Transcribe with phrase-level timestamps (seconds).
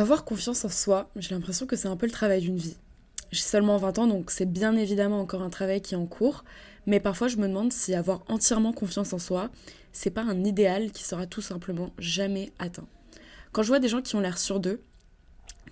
[0.00, 2.78] Avoir confiance en soi, j'ai l'impression que c'est un peu le travail d'une vie.
[3.32, 6.42] J'ai seulement 20 ans, donc c'est bien évidemment encore un travail qui est en cours,
[6.86, 9.50] mais parfois je me demande si avoir entièrement confiance en soi,
[9.92, 12.86] c'est pas un idéal qui sera tout simplement jamais atteint.
[13.52, 14.80] Quand je vois des gens qui ont l'air sûrs d'eux,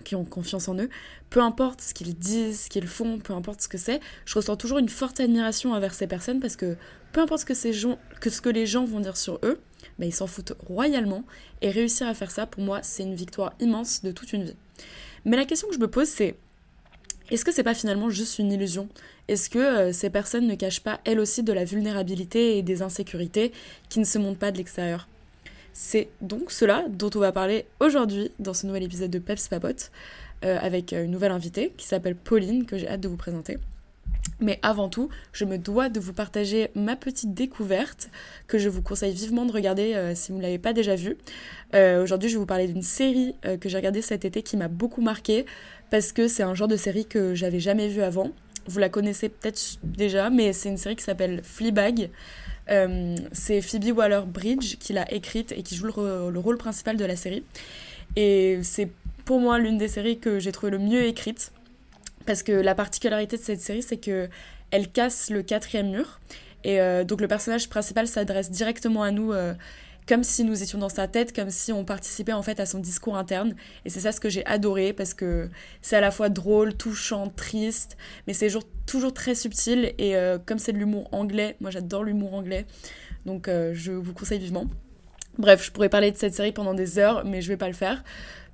[0.03, 0.89] qui ont confiance en eux,
[1.31, 4.57] peu importe ce qu'ils disent, ce qu'ils font, peu importe ce que c'est, je ressens
[4.57, 6.77] toujours une forte admiration envers ces personnes parce que
[7.13, 9.59] peu importe ce que, ces gens, que, ce que les gens vont dire sur eux,
[9.97, 11.23] bah, ils s'en foutent royalement
[11.61, 14.55] et réussir à faire ça, pour moi, c'est une victoire immense de toute une vie.
[15.25, 16.35] Mais la question que je me pose, c'est
[17.31, 18.89] est-ce que c'est pas finalement juste une illusion?
[19.27, 22.81] Est-ce que euh, ces personnes ne cachent pas elles aussi de la vulnérabilité et des
[22.81, 23.51] insécurités
[23.89, 25.07] qui ne se montrent pas de l'extérieur?
[25.73, 29.91] C'est donc cela dont on va parler aujourd'hui dans ce nouvel épisode de Peps Papote
[30.43, 33.59] euh, avec euh, une nouvelle invitée qui s'appelle Pauline que j'ai hâte de vous présenter.
[34.41, 38.09] Mais avant tout, je me dois de vous partager ma petite découverte
[38.47, 41.17] que je vous conseille vivement de regarder euh, si vous ne l'avez pas déjà vue.
[41.73, 45.01] Aujourd'hui, je vais vous parler d'une série que j'ai regardée cet été qui m'a beaucoup
[45.01, 45.45] marqué
[45.91, 48.31] parce que c'est un genre de série que j'avais jamais vu avant.
[48.67, 52.09] Vous la connaissez peut-être déjà, mais c'est une série qui s'appelle Fleabag.
[52.69, 57.15] Euh, c'est Phoebe Waller-Bridge qui l'a écrite et qui joue le, rôle principal de la
[57.15, 57.43] série.
[58.15, 58.89] Et c'est
[59.25, 61.51] pour moi l'une des séries que j'ai trouvé le mieux écrite.
[62.25, 64.29] Parce que la particularité de cette série, c'est que
[64.71, 66.19] elle casse le quatrième mur.
[66.63, 69.53] Et euh, donc le personnage principal s'adresse directement à nous euh,
[70.07, 72.79] comme si nous étions dans sa tête, comme si on participait en fait à son
[72.79, 73.55] discours interne.
[73.85, 75.49] Et c'est ça ce que j'ai adoré parce que
[75.81, 77.95] c'est à la fois drôle, touchant, triste,
[78.27, 78.49] mais c'est
[78.85, 79.93] toujours très subtil.
[79.97, 82.65] Et euh, comme c'est de l'humour anglais, moi j'adore l'humour anglais,
[83.25, 84.65] donc je vous conseille vivement.
[85.37, 87.73] Bref, je pourrais parler de cette série pendant des heures, mais je vais pas le
[87.73, 88.03] faire.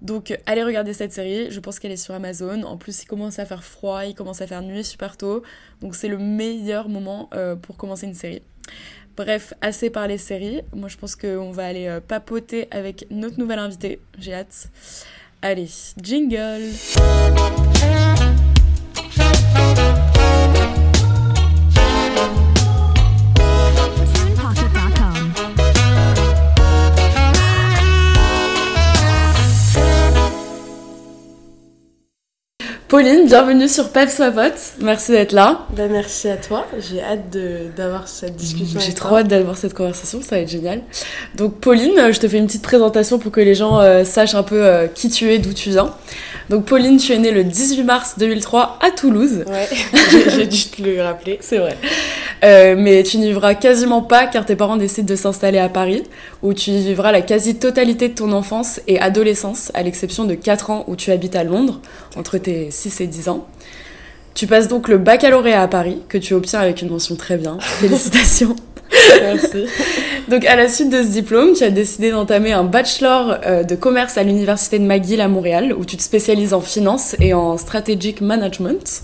[0.01, 2.63] Donc allez regarder cette série, je pense qu'elle est sur Amazon.
[2.63, 5.41] En plus, il commence à faire froid, il commence à faire nuit super tôt.
[5.81, 8.41] Donc c'est le meilleur moment euh, pour commencer une série.
[9.17, 10.61] Bref, assez parlé séries.
[10.73, 13.99] Moi, je pense qu'on va aller euh, papoter avec notre nouvelle invitée.
[14.19, 14.69] J'ai hâte.
[15.41, 15.69] Allez,
[16.01, 16.71] jingle
[32.87, 34.21] Pauline, bienvenue sur Peps.
[34.79, 35.65] Merci d'être là.
[35.75, 36.67] Bah, merci à toi.
[36.77, 37.35] J'ai hâte
[37.75, 38.79] d'avoir cette discussion.
[38.79, 40.81] J'ai trop hâte d'avoir cette conversation, ça va être génial.
[41.33, 44.43] Donc, Pauline, je te fais une petite présentation pour que les gens euh, sachent un
[44.43, 45.95] peu euh, qui tu es, d'où tu viens.
[46.51, 49.45] Donc, Pauline, tu es née le 18 mars 2003 à Toulouse.
[49.47, 49.67] Ouais,
[50.35, 51.39] j'ai dû te le rappeler.
[51.41, 51.75] C'est vrai.
[52.43, 56.03] Euh, mais tu n'y vivras quasiment pas car tes parents décident de s'installer à Paris,
[56.45, 60.83] où tu vivras la quasi-totalité de ton enfance et adolescence, à l'exception de 4 ans
[60.87, 61.81] où tu habites à Londres,
[62.15, 63.47] entre tes 6 et 10 ans.
[64.35, 67.57] Tu passes donc le baccalauréat à Paris, que tu obtiens avec une mention très bien.
[67.61, 68.55] Félicitations.
[69.21, 69.65] Merci.
[70.29, 73.73] Donc à la suite de ce diplôme, tu as décidé d'entamer un bachelor euh, de
[73.73, 77.57] commerce à l'université de McGill à Montréal, où tu te spécialises en finance et en
[77.57, 79.01] strategic management.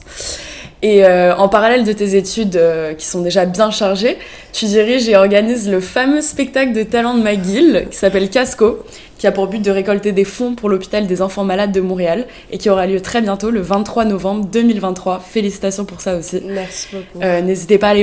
[0.83, 4.17] Et euh, en parallèle de tes études euh, qui sont déjà bien chargées,
[4.51, 8.79] tu diriges et organises le fameux spectacle de talent de McGill qui s'appelle Casco,
[9.21, 12.25] qui a pour but de récolter des fonds pour l'hôpital des enfants malades de Montréal
[12.51, 15.19] et qui aura lieu très bientôt le 23 novembre 2023.
[15.19, 16.41] Félicitations pour ça aussi.
[16.43, 17.23] Merci beaucoup.
[17.23, 17.95] Euh, N'hésitez pas à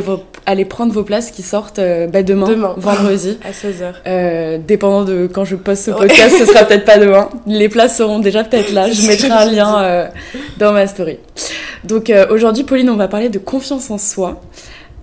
[0.46, 3.36] aller, prendre vos places qui sortent euh, bah, demain, demain, vendredi.
[3.44, 3.94] à 16h.
[4.06, 7.28] Euh, dépendant de quand je poste ce podcast, ce sera peut-être pas demain.
[7.48, 8.88] Les places seront déjà peut-être là.
[8.92, 10.08] Je mettrai un lien
[10.58, 11.18] dans ma story.
[11.82, 14.40] Donc aujourd'hui, Pauline, on va parler de confiance en soi.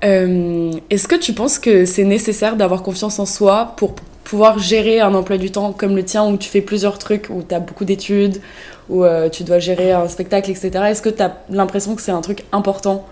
[0.02, 5.14] Est-ce que tu penses que c'est nécessaire d'avoir confiance en soi pour pouvoir gérer un
[5.14, 7.86] emploi du temps comme le tien où tu fais plusieurs trucs, où tu as beaucoup
[7.86, 8.42] d'études,
[8.90, 10.72] où euh, tu dois gérer un spectacle, etc.
[10.90, 13.06] Est-ce que tu as l'impression que c'est un truc important?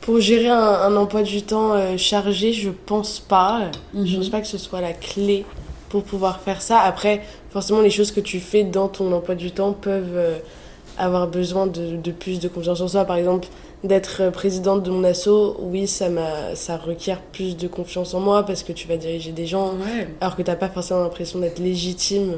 [0.00, 3.62] Pour gérer un, un emploi du temps euh, chargé, je pense pas.
[3.92, 4.06] Mhm.
[4.06, 5.44] Je pense pas que ce soit la clé
[5.88, 6.80] pour pouvoir faire ça.
[6.80, 10.38] Après, forcément, les choses que tu fais dans ton emploi du temps peuvent euh,
[10.96, 13.04] avoir besoin de, de plus de confiance en soi.
[13.04, 13.48] Par exemple,
[13.84, 18.42] d'être présidente de mon asso, oui, ça, m'a, ça requiert plus de confiance en moi
[18.44, 20.08] parce que tu vas diriger des gens, Ouais.
[20.20, 22.34] alors que t'as pas forcément l'impression d'être légitime,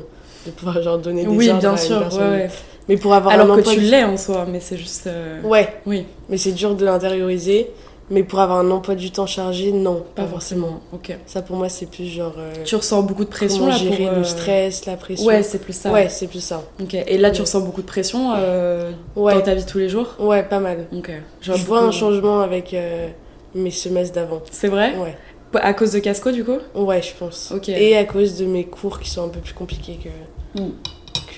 [0.47, 1.99] de pouvoir genre donner des Oui, ordres bien à une sûr.
[1.99, 2.23] personne.
[2.31, 2.51] ouais, ouais.
[2.89, 5.07] Mais pour avoir un Alors que tu l'es en soi, mais c'est juste.
[5.07, 7.71] euh, Ouais, Oui, mais c'est dur de l'intérioriser.
[8.13, 10.81] Mais pour avoir un emploi du temps chargé, non, pas forcément.
[10.93, 11.17] Ok.
[11.27, 14.15] Ça pour moi c'est plus genre euh, Tu ressens beaucoup de pression là gérer pour.
[14.15, 15.27] euh, le stress, la pression.
[15.27, 15.93] Ouais, c'est plus ça.
[15.93, 16.63] ouais, c'est plus ça.
[16.83, 16.95] Ok.
[16.95, 19.89] Et là, tu ressens beaucoup de pression euh, Ouais, dans ta vie de tous les
[19.89, 20.17] jours?
[20.19, 20.87] Ouais, pas mal.
[20.93, 21.11] Ok.
[21.41, 23.09] je vois un changement avec euh,
[23.55, 24.43] mes semestres d'avant.
[24.51, 24.95] C'est vrai?
[24.97, 25.15] Ouais,
[25.61, 26.59] À cause de Casco, du coup?
[26.75, 27.53] Ouais, je pense.
[27.55, 27.69] Ok.
[27.69, 30.71] Et à cause de mes cours qui sont un peu plus compliqués que, Mm.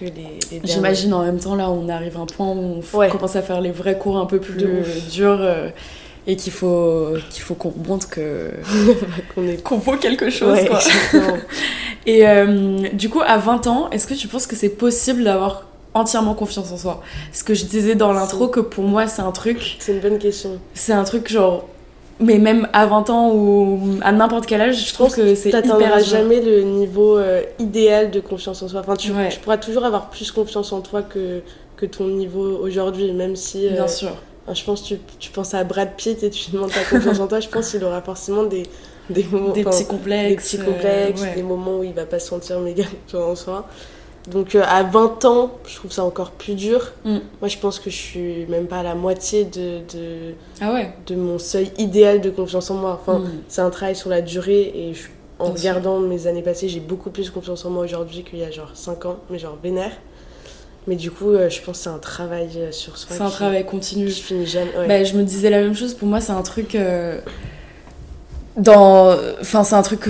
[0.00, 0.10] que les,
[0.50, 0.60] les.
[0.64, 3.10] J'imagine en même temps, là, on arrive à un point où on Ouais.
[3.10, 4.56] commence à faire les vrais cours un peu plus
[5.10, 5.40] durs
[6.26, 8.50] et qu'il faut qu'il faut qu'on montre que
[9.34, 10.58] qu'on est qu'on vaut quelque chose.
[10.58, 10.80] Ouais, quoi.
[12.06, 15.66] Et euh, du coup, à 20 ans, est-ce que tu penses que c'est possible d'avoir
[15.94, 17.02] entièrement confiance en soi?
[17.32, 19.76] Ce que je disais dans l'intro, que pour moi, c'est un truc.
[19.78, 20.58] C'est une bonne question.
[20.74, 21.68] C'est un truc genre.
[22.20, 25.98] Mais même à 20 ans ou à n'importe quel âge, je trouve que c'est hyper
[26.00, 28.80] jamais le niveau euh, idéal de confiance en soi.
[28.80, 31.40] Enfin, tu, tu, pourras toujours avoir plus confiance en toi que,
[31.76, 33.68] que ton niveau aujourd'hui, même si.
[33.68, 34.12] Bien sûr.
[34.52, 37.20] Je pense que tu, tu penses à Brad Pitt et tu lui demandes ta confiance
[37.20, 38.64] en toi, je pense qu'il aura forcément des,
[39.08, 42.28] des, moments, des petits complexes, des, petits complexes des moments où il va pas se
[42.28, 42.84] sentir méga
[43.14, 43.68] en soi.
[44.30, 46.92] Donc euh, à 20 ans, je trouve ça encore plus dur.
[47.04, 47.18] Mm.
[47.40, 50.92] Moi, je pense que je suis même pas à la moitié de, de, ah ouais.
[51.06, 52.98] de mon seuil idéal de confiance en moi.
[53.00, 53.30] Enfin, mm.
[53.48, 54.92] c'est un travail sur la durée et
[55.38, 58.50] en regardant mes années passées, j'ai beaucoup plus confiance en moi aujourd'hui qu'il y a
[58.50, 59.92] genre 5 ans, mais genre vénère.
[60.86, 63.14] Mais du coup, euh, je pense que c'est un travail euh, sur soi.
[63.16, 64.08] C'est un travail continu.
[64.08, 64.70] Je finis jamais.
[64.88, 65.94] Bah, je me disais la même chose.
[65.94, 66.76] Pour moi, c'est un truc.
[68.56, 69.16] dans.
[69.40, 70.08] Enfin, c'est un truc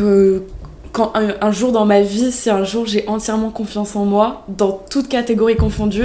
[0.92, 4.72] quand un, jour dans ma vie, si un jour j'ai entièrement confiance en moi, dans
[4.72, 6.04] toute catégorie confondue,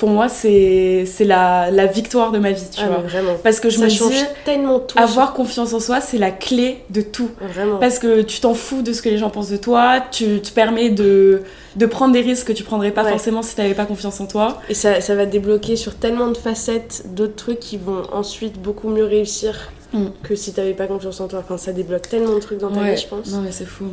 [0.00, 2.98] pour moi, c'est la, la victoire de ma vie, tu ah, vois.
[3.00, 3.34] Vraiment.
[3.42, 4.14] Parce que je ça me change
[4.46, 4.98] tellement tout.
[4.98, 7.28] avoir confiance en soi, c'est la clé de tout.
[7.38, 7.76] Vraiment.
[7.76, 10.52] Parce que tu t'en fous de ce que les gens pensent de toi, tu te
[10.52, 11.42] permets de,
[11.76, 14.26] de prendre des risques que tu prendrais pas forcément si tu n'avais pas confiance en
[14.26, 14.62] toi.
[14.70, 18.58] Et ça, ça va te débloquer sur tellement de facettes, d'autres trucs qui vont ensuite
[18.58, 20.06] beaucoup mieux réussir Mm.
[20.22, 21.40] que si t'avais pas confiance en toi.
[21.40, 23.32] Enfin, ça débloque tellement de trucs dans ta vie, je pense.
[23.32, 23.86] Non, mais c'est fou.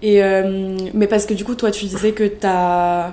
[0.00, 3.12] Et, euh, mais parce que du coup, toi, tu disais que t'as.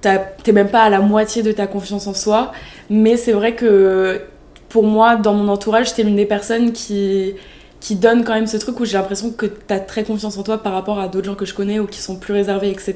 [0.00, 2.52] T'es même pas à la moitié de ta confiance en soi,
[2.88, 4.22] mais c'est vrai que
[4.68, 7.34] pour moi, dans mon entourage, t'es une des personnes qui,
[7.80, 10.58] qui donne quand même ce truc où j'ai l'impression que t'as très confiance en toi
[10.58, 12.94] par rapport à d'autres gens que je connais ou qui sont plus réservés, etc.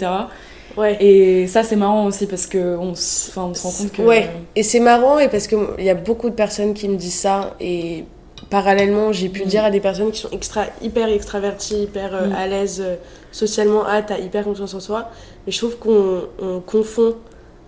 [0.77, 0.97] Ouais.
[1.03, 4.03] Et ça, c'est marrant aussi parce qu'on on se rend compte que.
[4.03, 7.15] Ouais, et c'est marrant et parce qu'il y a beaucoup de personnes qui me disent
[7.15, 8.05] ça et
[8.51, 9.47] parallèlement, j'ai pu mm.
[9.47, 12.35] dire à des personnes qui sont extra, hyper extraverties, hyper euh, mm.
[12.35, 12.97] à l'aise euh,
[13.35, 15.11] socialement, ah, t'as hyper confiance en soi.
[15.47, 17.17] Mais je trouve qu'on confond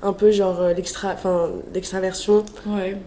[0.03, 1.17] un peu genre euh, l'extra,
[1.75, 2.45] l'extraversion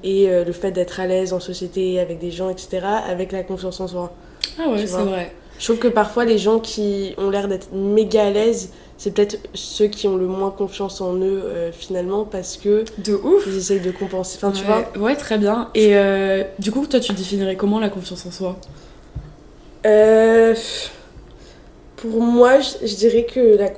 [0.04, 3.80] et le fait d'être à l'aise en société avec des gens, etc., avec la confiance
[3.80, 4.14] en soi.
[4.60, 5.34] Ah ouais, c'est vrai.
[5.60, 9.38] Je trouve que parfois les gens qui ont l'air d'être méga à l'aise, c'est peut-être
[9.54, 13.58] ceux qui ont le moins confiance en eux euh, finalement parce que de ouf ils
[13.58, 17.14] essayent de compenser enfin tu vois ouais très bien et euh, du coup toi tu
[17.14, 18.58] définirais comment la confiance en soi?
[19.86, 20.54] Euh,
[22.02, 23.70] pour moi je, dirais que la,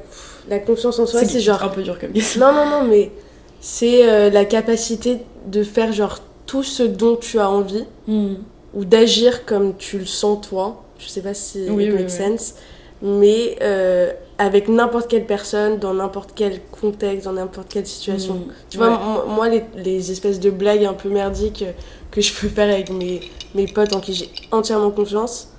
[0.50, 3.12] la, confiance en soi c'est genre un peu dur comme question non non non mais
[3.60, 8.36] c'est la capacité de faire genre tout ce dont tu as envie hmm.
[8.74, 12.56] ou d'agir comme tu le sens toi je sais pas si oui, it makes sense
[13.02, 13.58] mais
[14.42, 18.34] avec n'importe quelle personne, dans n'importe quel contexte, dans n'importe quelle situation.
[18.34, 18.54] Mm.
[18.72, 21.64] tu vois, moi, les, les, espèces de blagues un peu merdiques
[22.10, 23.22] que je peux faire avec mes,
[23.54, 25.50] mes potes en qui j'ai entièrement confiance,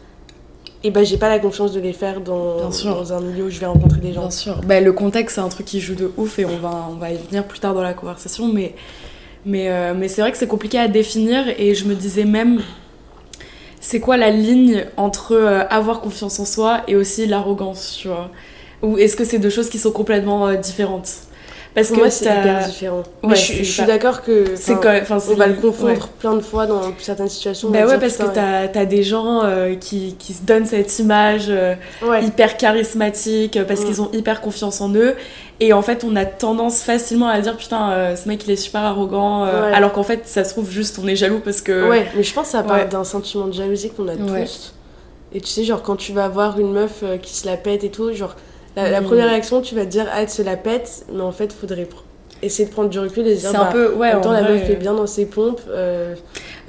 [0.84, 3.60] et ben j'ai pas la confiance de les faire dans, dans, un milieu où je
[3.60, 4.22] vais rencontrer des gens.
[4.22, 4.60] Bien sûr.
[4.62, 7.10] Bah, le contexte, c'est un truc qui joue de ouf et on va, on va
[7.10, 8.74] y venir plus tard dans la conversation, mais,
[9.46, 12.62] mais, euh, mais c'est vrai que c'est compliqué à définir et je me disais même
[13.80, 18.30] c'est quoi la ligne entre euh, avoir confiance en soi et aussi l'arrogance, tu vois?
[18.82, 21.10] Ou est-ce que c'est deux choses qui sont complètement euh, différentes?
[21.74, 23.02] Parce que moi c'est hyper différent.
[23.24, 24.54] Je, suis d'accord que
[25.10, 28.68] on va le confondre plein de fois dans certaines situations bah ouais parce que t'as
[28.68, 31.74] as des gens euh, qui, qui, se donnent cette image euh,
[32.22, 33.84] hyper charismatique parce mm.
[33.84, 35.14] qu'ils ont hyper confiance en eux.
[35.60, 38.82] Et en fait on a tendance facilement à dire putain ce mec il est super
[38.82, 42.22] arrogant alors qu'en fait ça se trouve juste on est jaloux parce que ouais mais
[42.22, 44.74] je pense que ça part d'un sentiment de jalousie qu'on a tous.
[45.34, 47.90] Et tu sais genre quand tu vas voir une meuf qui se la pète et
[47.90, 48.36] tout genre
[48.76, 51.46] la, première réaction, tu vas te dire, ah, elle se la pète, mais en fait,
[51.46, 51.86] il faudrait
[52.42, 54.42] essayer de prendre du recul et se dire, c'est un bah, peu, ouais, en la
[54.42, 55.60] meuf fait bien dans ses pompes.
[55.68, 56.14] Euh,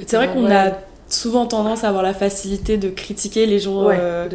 [0.06, 0.72] c'est vrai qu'on a
[1.10, 4.28] souvent tendance à avoir la facilité de critiquer les gens euh,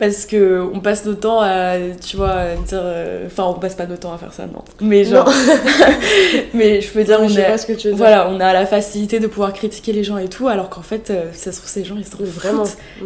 [0.00, 3.86] parce que on passe notre temps à tu vois dire euh, enfin on passe pas
[3.86, 4.64] notre temps à faire ça non.
[4.80, 5.30] Mais genre
[6.54, 9.20] mais je peux dire on a, ce que tu veux voilà on a la facilité
[9.20, 11.94] de pouvoir critiquer les gens et tout alors qu'en fait ça se trouve ces gens
[11.96, 12.64] ils se vraiment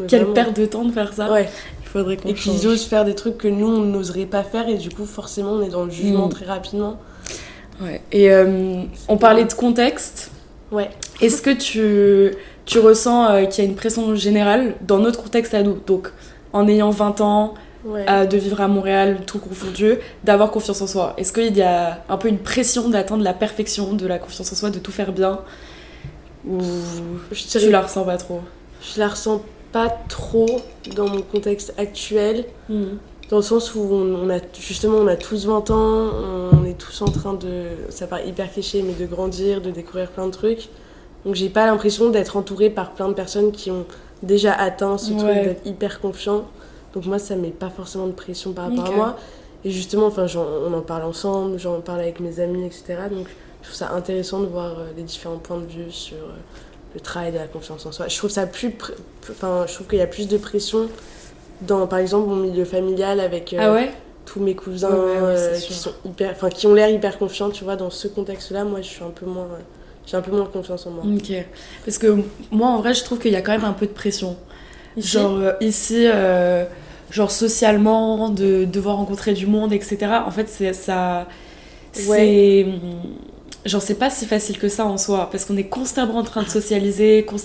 [0.08, 1.30] quelle perte de temps de faire ça.
[1.30, 1.46] Ouais
[1.92, 4.76] Faudrait qu'on Et qu'ils osent faire des trucs que nous, on n'oserait pas faire, et
[4.76, 6.30] du coup, forcément, on est dans le jugement mm.
[6.30, 7.00] très rapidement.
[7.80, 8.00] Ouais.
[8.12, 10.30] Et euh, on parlait de contexte.
[10.70, 10.90] Ouais.
[11.20, 15.52] Est-ce que tu, tu ressens euh, qu'il y a une pression générale dans notre contexte
[15.52, 15.78] à nous?
[15.86, 16.12] Donc,
[16.52, 17.54] en ayant 20 ans,
[17.84, 22.18] de vivre à Montréal, tout confondu, d'avoir confiance en soi Est-ce qu'il y a un
[22.18, 25.40] peu une pression d'atteindre la perfection, de la confiance en soi, de tout faire bien?
[26.46, 26.60] Ou
[27.32, 28.42] je tu la ressens pas trop?
[28.82, 29.42] Je la ressens
[29.72, 30.60] pas trop
[30.96, 32.44] dans mon contexte actuel.
[32.68, 32.96] Hmm.
[33.28, 36.10] Dans le sens où on, a justement on a tous 20 ans,
[36.52, 40.10] on est tous en train de, ça paraît hyper cliché, mais de grandir, de découvrir
[40.10, 40.68] plein de trucs.
[41.24, 43.86] Donc j'ai pas l'impression d'être entourée par plein de personnes qui ont
[44.24, 46.44] déjà atteint ce truc d'être hyper confiant.
[46.92, 49.16] Donc moi ça met pas forcément de pression par rapport à moi.
[49.64, 52.96] Et justement, enfin, on en parle ensemble, j'en parle avec mes amis, etc.
[53.10, 53.26] Donc
[53.60, 56.38] je trouve ça intéressant de voir euh, les différents points de vue sur euh,
[56.94, 58.08] le travail de la confiance en soi.
[58.08, 58.72] Je trouve ça plus,
[59.30, 60.88] enfin, je trouve qu'il y a plus de pression
[61.62, 63.90] dans, par exemple, mon milieu familial avec ah ouais?
[64.24, 64.96] tous mes cousins
[65.60, 67.76] qui sont hyper, enfin, qui ont l'air hyper confiants, tu vois.
[67.76, 69.46] Dans ce contexte-là, moi, je suis un peu moins,
[70.06, 71.04] j'ai un peu moins confiance en moi.
[71.04, 71.32] Ok,
[71.84, 72.18] parce que
[72.50, 74.36] moi, en vrai, je trouve qu'il y a quand même un peu de pression.
[74.96, 76.06] Genre ici
[77.10, 79.98] genre socialement, de devoir rencontrer du monde, etc.
[80.26, 81.26] En fait, c'est ça.
[81.92, 82.66] C'est.
[83.66, 86.42] Genre, c'est pas si facile que ça en soi, parce qu'on est constamment en train
[86.42, 87.36] de socialiser, on,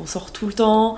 [0.00, 0.96] on sort tout le temps.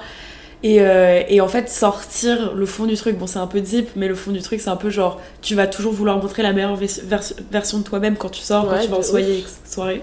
[0.62, 3.90] Et, euh, et, en fait, sortir le fond du truc, bon, c'est un peu deep,
[3.94, 6.52] mais le fond du truc, c'est un peu genre, tu vas toujours vouloir montrer la
[6.52, 10.02] meilleure version de toi-même quand tu sors, quand tu vas en soirée, soirée.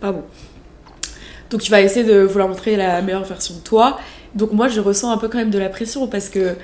[0.00, 0.22] Pardon.
[1.48, 3.98] Donc, tu vas essayer de vouloir montrer la meilleure version de toi.
[4.34, 6.56] Donc, moi, je ressens un peu quand même de la pression parce que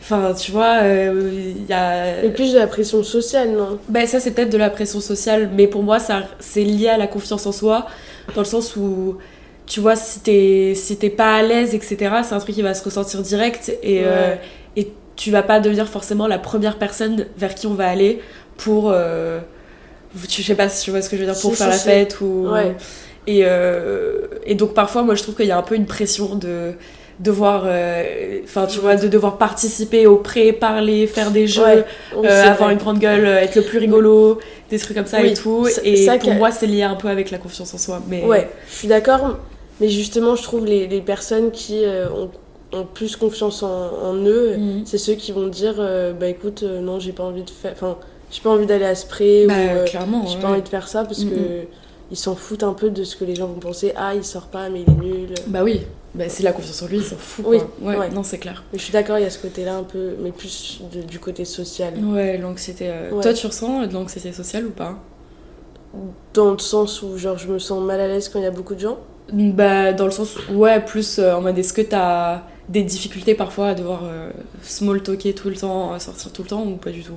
[0.00, 2.22] Enfin, tu vois, il euh, y a.
[2.24, 3.78] Et plus de la pression sociale, non?
[3.88, 6.96] Ben, ça, c'est peut-être de la pression sociale, mais pour moi, ça, c'est lié à
[6.96, 7.86] la confiance en soi,
[8.34, 9.18] dans le sens où,
[9.66, 12.74] tu vois, si t'es, si t'es pas à l'aise, etc., c'est un truc qui va
[12.74, 14.34] se ressentir direct et, euh,
[14.76, 18.20] et tu vas pas devenir forcément la première personne vers qui on va aller
[18.56, 18.90] pour.
[18.90, 19.40] Euh,
[20.28, 22.20] je sais pas si tu vois ce que je veux dire, pour faire la fête
[22.20, 22.48] ou.
[22.48, 22.76] Ouais.
[23.26, 23.44] Et,
[24.46, 26.72] et donc, parfois, moi, je trouve qu'il y a un peu une pression de
[27.20, 32.44] devoir euh, enfin tu vois de devoir participer au pré parler faire des jeux euh,
[32.44, 34.38] avoir une grande gueule être le plus rigolo
[34.70, 35.66] des trucs comme ça et tout.
[35.82, 38.74] Et pour moi c'est lié un peu avec la confiance en soi mais ouais je
[38.74, 39.36] suis d'accord.
[39.80, 42.30] Mais justement je trouve les, les personnes qui euh, ont,
[42.72, 44.82] ont, plus confiance en, eux mhm.
[44.84, 45.74] c'est ceux qui vont dire
[46.18, 47.96] bah écoute non j'ai pas envie de faire enfin
[48.30, 50.86] j'ai pas envie d'aller à ce pré bah, ou clairement j'ai pas envie de faire
[50.86, 51.30] ça parce mhm.
[51.30, 51.36] que
[52.10, 53.92] ils s'en foutent un peu de ce que les gens vont penser.
[53.96, 55.34] Ah il sort pas mais il est nul.
[55.46, 55.82] Bah oui
[56.18, 57.44] bah, c'est la confiance en lui, il s'en fout.
[57.46, 58.64] Oui, ouais, non, c'est clair.
[58.72, 61.44] Mais je suis d'accord, il y a ce côté-là un peu, mais plus du côté
[61.44, 61.94] social.
[62.02, 62.86] Ouais, l'anxiété.
[62.88, 64.98] Euh, toi, tu ressens de l'anxiété sociale ou pas?
[66.34, 68.50] Dans le sens où, genre, je me sens mal à l'aise quand il y a
[68.50, 68.98] beaucoup de gens?
[69.32, 73.34] Bah, dans le sens où, ouais, plus euh, en mode, est-ce que t'as des difficultés
[73.34, 74.30] parfois à devoir euh,
[74.62, 77.16] small talker tout le temps, sortir tout le temps ou pas du tout?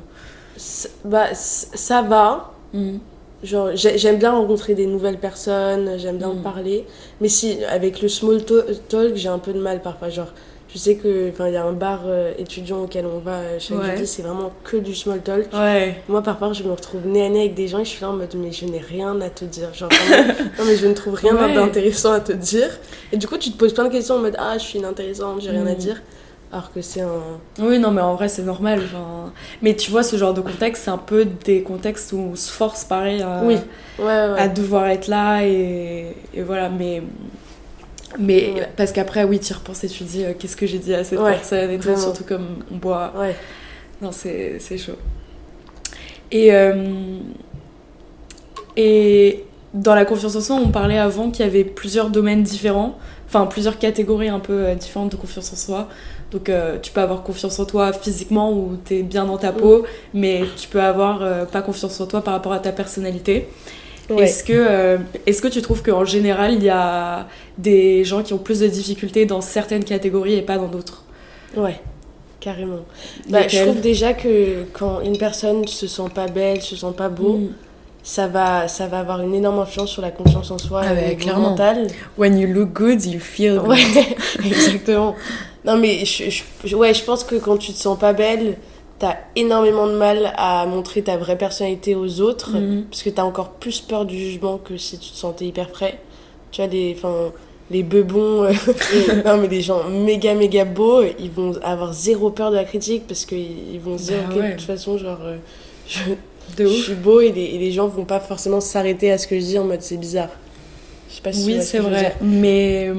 [1.06, 2.54] Bah, ça va.
[2.74, 2.98] Mmh.
[3.44, 6.44] Genre, j'aime bien rencontrer des nouvelles personnes, j'aime bien mm.
[6.44, 6.86] parler.
[7.22, 10.10] Mais si, avec le small talk, j'ai un peu de mal parfois.
[10.10, 10.32] Genre,
[10.74, 14.22] je sais qu'il y a un bar euh, étudiant auquel on va chaque jeudi, c'est
[14.22, 15.48] vraiment que du small talk.
[16.08, 18.10] Moi, parfois, je me retrouve nez à nez avec des gens et je suis là
[18.10, 19.74] en mode, mais je n'ai rien à te dire.
[19.74, 19.90] Genre,
[20.60, 22.70] non, mais je ne trouve rien d'intéressant à te dire.
[23.12, 25.42] Et du coup, tu te poses plein de questions en mode, ah, je suis inintéressante,
[25.42, 25.78] j'ai rien à mm.
[25.78, 26.02] dire
[26.52, 27.40] alors que c'est un...
[27.60, 28.82] Oui, non, mais en vrai, c'est normal.
[29.62, 32.52] Mais tu vois, ce genre de contexte, c'est un peu des contextes où on se
[32.52, 33.58] force, pareil, à, oui.
[34.00, 37.02] à devoir être là, et, et voilà, mais...
[38.20, 40.80] Mais parce qu'après, oui, tu y repenses et tu te dis, euh, qu'est-ce que j'ai
[40.80, 43.14] dit à cette personne, et tout, surtout comme on boit.
[43.18, 43.36] Ouais.
[44.02, 44.98] Non, c'est chaud.
[46.32, 46.54] Et...
[46.54, 47.20] Euh,
[48.76, 52.98] et dans la confiance en soi, on parlait avant qu'il y avait plusieurs domaines différents,
[53.28, 55.88] enfin plusieurs catégories un peu euh, différentes de confiance en soi.
[56.32, 59.52] Donc euh, tu peux avoir confiance en toi physiquement ou tu es bien dans ta
[59.52, 63.48] peau, mais tu peux avoir euh, pas confiance en toi par rapport à ta personnalité.
[64.18, 68.34] Est-ce que, euh, est que tu trouves qu'en général, il y a des gens qui
[68.34, 71.06] ont plus de difficultés dans certaines catégories et pas dans d'autres?
[71.56, 71.80] Ouais,
[72.40, 72.80] carrément.
[73.30, 77.10] Bah, je trouve déjà que quand une personne se sent pas belle, se sent pas
[77.10, 77.50] beau, mm.
[78.04, 81.16] Ça, va, ça va avoir une énorme influence sur la confiance en soi ah et
[81.34, 81.88] mentale.
[82.18, 83.70] When you look good, you feel good.
[83.70, 84.16] Ouais,
[84.46, 85.16] exactement.
[85.64, 88.58] Non, mais je, ouais, je pense que quand tu te sens pas belle,
[88.98, 92.86] t'as énormément de mal à montrer ta vraie personnalité aux autres, mhm.
[92.90, 96.00] parce que t'as encore plus peur du jugement que si tu te sentais hyper frais.
[96.52, 96.98] Tu vois, les,
[97.70, 98.52] les bebons, euh,
[99.26, 103.06] non, mais les gens méga méga beaux, ils vont avoir zéro peur de la critique,
[103.08, 105.38] parce qu'ils vont se dire, bah ok, de toute façon, genre, euh,
[105.88, 106.00] je,
[106.68, 109.46] suis beau, et les, et les gens vont pas forcément s'arrêter à ce que je
[109.46, 110.30] dis en mode c'est bizarre.
[111.10, 112.92] Je sais pas si oui, c'est vrai, mais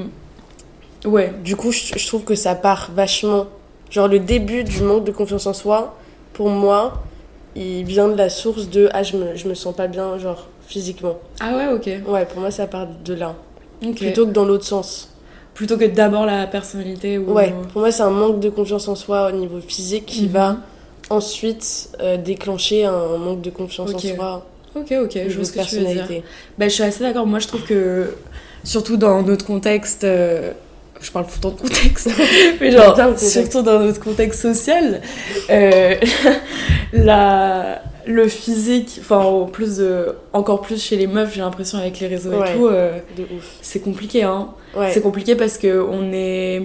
[1.05, 3.47] Ouais, du coup, je, trouve que ça part vachement.
[3.89, 5.95] Genre, le début du manque de confiance en soi,
[6.33, 7.03] pour moi,
[7.55, 10.47] il vient de la source de Ah, je me, je me sens pas bien, genre,
[10.65, 11.17] physiquement.
[11.39, 12.07] Ah ouais, ok.
[12.07, 13.35] Ouais, pour moi, ça part de là.
[13.81, 15.09] Plutôt que dans l'autre sens.
[15.53, 17.33] Plutôt que d'abord la personnalité ou...
[17.33, 20.31] Ouais, pour moi, c'est un manque de confiance en soi au niveau physique qui mhm.
[20.31, 20.57] va
[21.09, 24.45] ensuite euh, déclencher un manque de confiance en soi.
[24.75, 26.23] Ok, ok, je vois ce que tu veux dire.
[26.57, 27.27] Bah, je suis assez d'accord.
[27.27, 28.15] Moi, je trouve que,
[28.63, 30.03] surtout dans notre contexte.
[30.03, 30.51] Euh,
[31.01, 32.09] je parle tout le temps de contexte,
[32.61, 35.01] mais genre, surtout dans notre contexte social,
[35.49, 35.95] euh,
[36.93, 41.99] la, le physique, enfin, en plus de, encore plus chez les meufs, j'ai l'impression avec
[41.99, 42.69] les réseaux et tout,
[43.61, 44.49] c'est compliqué, hein.
[44.91, 46.63] C'est compliqué parce que on est.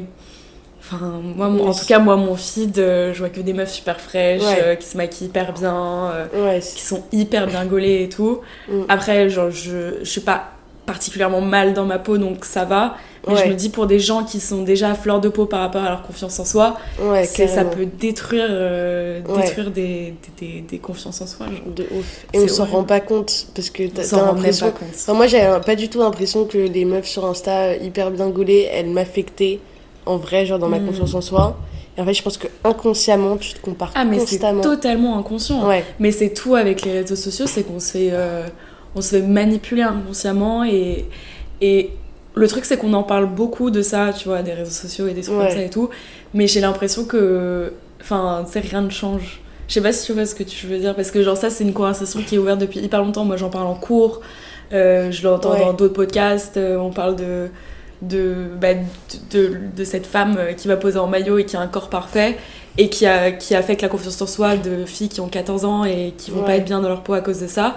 [0.90, 4.00] Enfin, moi, en tout cas, moi, mon feed, euh, je vois que des meufs super
[4.00, 4.58] fraîches, Ouais.
[4.62, 8.40] euh, qui se maquillent hyper bien, euh, Ouais, qui sont hyper bien gaulées et tout.
[8.68, 8.82] Mm.
[8.88, 10.50] Après, genre, je, je suis pas
[10.86, 12.96] particulièrement mal dans ma peau, donc ça va.
[13.26, 13.42] Mais Ouais.
[13.44, 15.82] je me dis, pour des gens qui sont déjà à fleur de peau par rapport
[15.84, 16.78] à leur confiance en soi,
[17.26, 18.48] ça peut détruire,
[19.36, 21.46] détruire des, des, des, des confiances en soi.
[21.46, 21.74] genre.
[21.74, 22.24] De ouf.
[22.32, 24.72] Et on s'en rend pas compte parce que t'as l'impression.
[24.94, 28.66] Enfin, moi, j'avais pas du tout l'impression que les meufs sur Insta hyper bien gaulées,
[28.72, 29.58] elles m'affectaient
[30.08, 30.86] en vrai, genre dans ma Mm.
[30.86, 31.56] confiance en soi.
[31.96, 35.66] Et en fait, je pense que inconsciemment, tu te compares Ah, mais c'est totalement inconscient.
[35.68, 38.46] Ouais, Mais c'est tout avec les réseaux sociaux, c'est qu'on se fait, euh,
[38.94, 41.06] on se fait manipuler inconsciemment et,
[41.60, 41.90] et
[42.34, 45.12] le truc c'est qu'on en parle beaucoup de ça, tu vois, des réseaux sociaux et
[45.12, 45.46] des trucs Ouais.
[45.48, 45.90] comme ça et tout.
[46.34, 49.40] Mais j'ai l'impression que, enfin, tu sais, rien ne change.
[49.66, 51.50] Je sais pas si tu vois ce que tu veux dire parce que genre ça
[51.50, 53.24] c'est une conversation qui est ouverte depuis hyper longtemps.
[53.24, 54.20] Moi j'en parle en cours,
[54.72, 55.60] euh, je l'entends Ouais.
[55.60, 56.56] dans d'autres podcasts.
[56.56, 57.48] euh, on parle de
[58.02, 58.80] de, bah, de,
[59.38, 61.88] de, de cette femme euh, qui va poser en maillot et qui a un corps
[61.90, 62.36] parfait
[62.76, 65.84] et qui, a, qui affecte la confiance en soi de filles qui ont 14 ans
[65.84, 66.56] et qui vont pas Ouais.
[66.58, 67.74] être bien dans leur peau à cause de ça.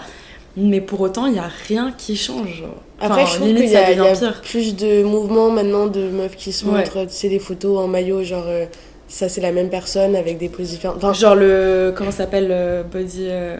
[0.58, 2.58] Mais pour autant, il n'y a rien qui change.
[2.60, 2.76] genre.
[3.00, 3.78] Après, Enfin, je trouve limite, qu'il y, y
[4.26, 6.72] a plus de mouvements maintenant de meufs qui se Ouais.
[6.80, 8.66] montrent, tu sais, des photos en maillot, genre euh,
[9.08, 10.98] ça c'est la même personne avec des poses différentes.
[10.98, 11.94] Enfin, Genre le.
[11.96, 13.28] Comment s'appelle le Body.
[13.30, 13.58] euh,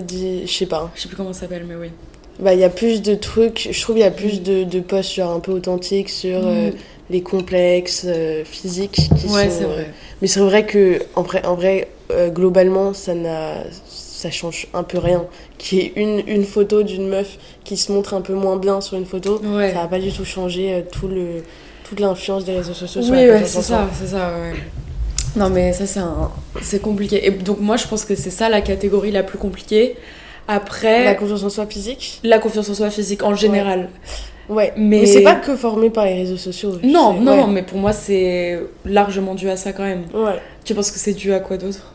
[0.00, 0.90] dit, je sais pas.
[0.94, 1.88] je sais plus comment ça s'appelle, mais oui.
[2.38, 4.80] Bah, il y a plus de trucs, je trouve il y a plus de, de
[4.80, 6.70] posts genre un peu authentiques sur euh,
[7.08, 9.90] les complexes euh, physiques qui ouais, sont, euh, vrai.
[10.20, 11.88] Mais c'est vrai que, en vrai, en vrai
[12.28, 13.64] globalement, ça n'a.
[13.88, 15.26] Ça change un peu rien.
[15.58, 18.80] Qu'il y ait une, une photo d'une meuf qui se montre un peu moins bien
[18.80, 19.72] sur une photo, Ouais.
[19.74, 21.42] ça va pas du tout changer euh, tout le,
[21.84, 24.54] toute l'influence des réseaux sociaux sur Oui, la ouais, c'est ça, c'est ça, ouais.
[25.36, 26.30] Non, mais ça, c'est un...
[26.62, 27.26] c'est compliqué.
[27.26, 29.96] Et donc, moi, je pense que c'est ça la catégorie la plus compliquée.
[30.48, 33.88] Après, La la, confiance en soi physique confiance en soi physique en général.
[34.48, 34.72] Ouais.
[34.76, 36.72] Mais- Mais, c'est pas que formé par les réseaux sociaux.
[36.84, 37.36] Non, non, Ouais.
[37.38, 40.04] non, mais pour moi, c'est largement dû à ça quand même.
[40.14, 40.40] Ouais.
[40.64, 41.92] Tu penses que c'est dû à quoi d'autre?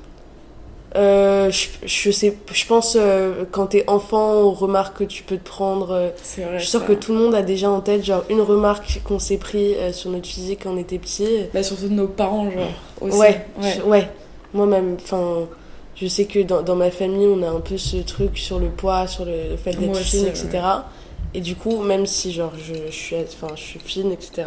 [0.98, 5.38] Euh, je, je sais, je pense euh, quand t'es enfant, aux remarques que tu peux
[5.38, 5.92] te prendre.
[5.92, 6.56] euh, C'est vrai.
[6.58, 9.18] je suis sûre que tout le monde a déjà en tête genre une remarque qu'on
[9.20, 11.46] s'est pris euh, sur notre physique quand on était petit.
[11.54, 12.68] Bah, surtout de nos parents, genre.
[13.00, 13.18] Aussi.
[13.18, 13.82] Ouais, ouais.
[13.86, 14.08] ouais.
[14.54, 15.48] Moi même, enfin,
[16.02, 18.68] je sais que dans, dans ma famille, on a un peu ce truc sur le
[18.70, 20.30] poids, sur le, fait d'être fine, ouais.
[20.30, 20.50] etc.
[21.34, 24.44] Et du coup, même si genre je, je suis, enfin, je suis fine, etc.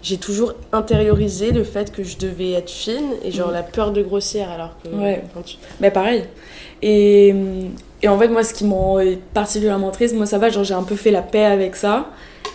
[0.00, 3.54] J'ai toujours intériorisé le fait que je devais être fine et genre Mhm.
[3.54, 4.88] la peur de grossir alors que.
[4.88, 5.22] Ouais.
[5.26, 6.24] enfin, tu- Bah pareil.
[6.82, 7.34] Et,
[8.02, 10.74] et en fait, moi, ce qui m'en est particulièrement triste, moi, ça va, genre, j'ai
[10.74, 12.10] un peu fait la paix avec ça.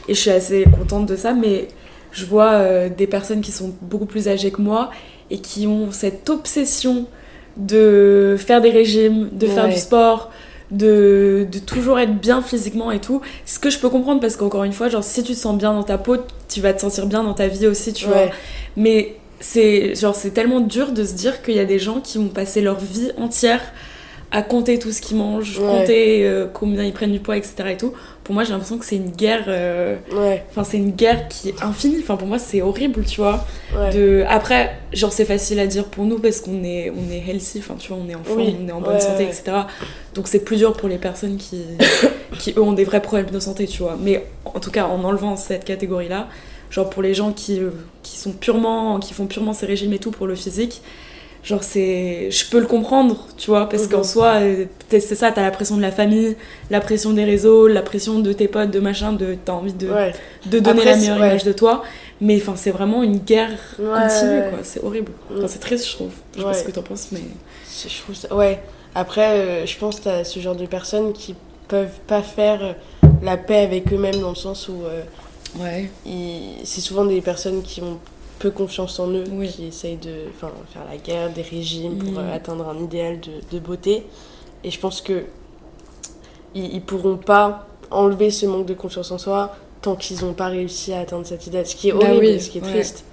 [0.07, 1.67] Et je suis assez contente de ça, mais
[2.11, 4.89] je vois euh, des personnes qui sont beaucoup plus âgées que moi
[5.29, 7.05] et qui ont cette obsession
[7.57, 9.73] de faire des régimes, de faire Ouais.
[9.73, 10.31] du sport,
[10.71, 13.21] de, de toujours être bien physiquement et tout.
[13.45, 15.73] Ce que je peux comprendre parce qu'encore une fois, genre, si tu te sens bien
[15.73, 16.17] dans ta peau,
[16.49, 18.27] tu vas te sentir bien dans ta vie aussi, tu vois.
[18.75, 22.17] Mais c'est genre c'est tellement dur de se dire qu'il y a des gens qui
[22.17, 23.61] vont passer leur vie entière
[24.31, 25.65] à compter tout ce qu'ils mangent, Ouais.
[25.67, 27.53] compter euh, combien ils prennent du poids, etc.
[27.71, 27.93] Et tout.
[28.23, 29.43] Pour moi, j'ai l'impression que c'est une guerre.
[29.47, 31.97] euh, Ouais, Enfin, c'est une guerre qui est infinie.
[32.01, 33.45] Enfin, pour moi, c'est horrible, tu vois.
[33.77, 33.91] ouais.
[33.93, 34.23] De...
[34.29, 37.75] Après, genre, c'est facile à dire pour nous parce qu'on est, on est healthy, enfin,
[37.77, 38.55] tu vois, on est en forme, Oui.
[38.63, 39.43] on est en bonne Ouais, santé, etc.
[40.13, 41.61] Donc, c'est plus dur pour les personnes qui,
[42.39, 43.97] qui, eux, ont des vrais problèmes de santé, tu vois.
[44.01, 46.29] Mais en tout cas, en enlevant cette catégorie-là,
[46.69, 47.71] genre, pour les gens qui, euh,
[48.03, 50.81] qui sont purement, qui font purement ces régimes et tout pour le physique,
[51.43, 52.29] genre, c'est.
[52.31, 53.89] Je peux le comprendre, tu vois, parce Mhm.
[53.89, 56.35] qu'en soi, euh, c'est ça, t'as la pression de la famille,
[56.69, 59.35] la pression des réseaux, la pression de tes potes, de machin, de.
[59.43, 60.13] T'as envie de Ouais.
[60.45, 61.27] de donner Après, la meilleure ouais.
[61.29, 61.83] image de toi.
[62.21, 64.59] Mais enfin, c'est vraiment une guerre Ouais, continue, quoi.
[64.63, 65.11] C'est horrible.
[65.31, 65.47] Enfin, Mm.
[65.47, 66.11] c'est triste, je trouve.
[66.35, 67.19] Je sais pas ce que t'en penses, mais.
[67.87, 68.33] Je trouve ça...
[68.33, 68.59] Ouais.
[68.95, 71.35] Après, euh, je pense que t'as ce genre de personnes qui
[71.67, 75.01] peuvent pas faire euh, la paix avec eux-mêmes dans le sens où euh,
[75.59, 75.89] Ouais.
[76.63, 77.97] c'est souvent des personnes qui ont
[78.39, 79.47] peu confiance en eux, Oui.
[79.49, 80.51] qui essayent de faire
[80.89, 82.17] la guerre, des régimes pour Mm.
[82.17, 84.03] euh, atteindre un idéal de, de beauté.
[84.63, 85.23] Et je pense que
[86.55, 90.47] ils, ils pourront pas enlever ce manque de confiance en soi tant qu'ils n'ont pas
[90.47, 91.65] réussi à atteindre cet idéal.
[91.67, 92.69] Ce qui est Bah horrible, oui, ce qui est ouais.
[92.71, 93.03] triste.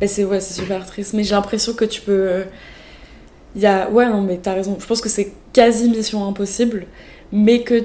[0.00, 1.12] Bah, c'est ouais, c'est super triste.
[1.12, 2.12] Mais j'ai l'impression que tu peux.
[2.12, 2.44] euh,
[3.54, 3.88] Il y a...
[3.90, 4.76] Ouais, non, mais t'as raison.
[4.80, 6.86] Je pense que c'est quasi mission impossible.
[7.30, 7.84] Mais que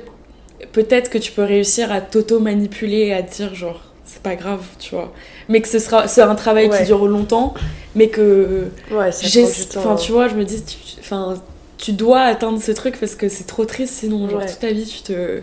[0.72, 4.62] peut-être que tu peux réussir à t'auto-manipuler et à te dire, genre, c'est pas grave,
[4.80, 5.14] tu vois.
[5.50, 7.54] Mais que ce sera c'est un travail qui dure longtemps.
[7.96, 8.68] Mais que.
[8.92, 9.46] Ouais, J'ai-.
[9.78, 11.36] Enfin, tu vois, je me dis, tu, enfin,
[11.78, 14.46] tu dois atteindre ce truc parce que c'est trop triste sinon, genre Ouais.
[14.48, 15.42] toute ta vie, tu te,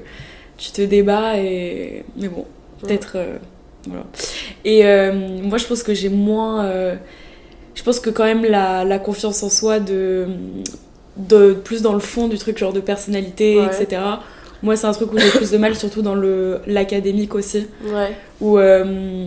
[0.58, 2.04] tu te débats et.
[2.16, 2.44] Mais bon,
[2.82, 3.12] peut-être.
[3.16, 3.36] euh,
[3.86, 4.04] voilà.
[4.64, 6.64] Et euh, moi, je pense que j'ai moins.
[6.66, 6.96] euh,
[7.74, 10.26] je pense que quand même la, la confiance en soi de,
[11.16, 11.52] de.
[11.52, 14.02] plus dans le fond du truc, genre de personnalité, etc.
[14.62, 18.10] Moi, c'est un truc où j'ai plus de mal, surtout dans le l'académique aussi Ouais.
[18.40, 19.26] où, euh,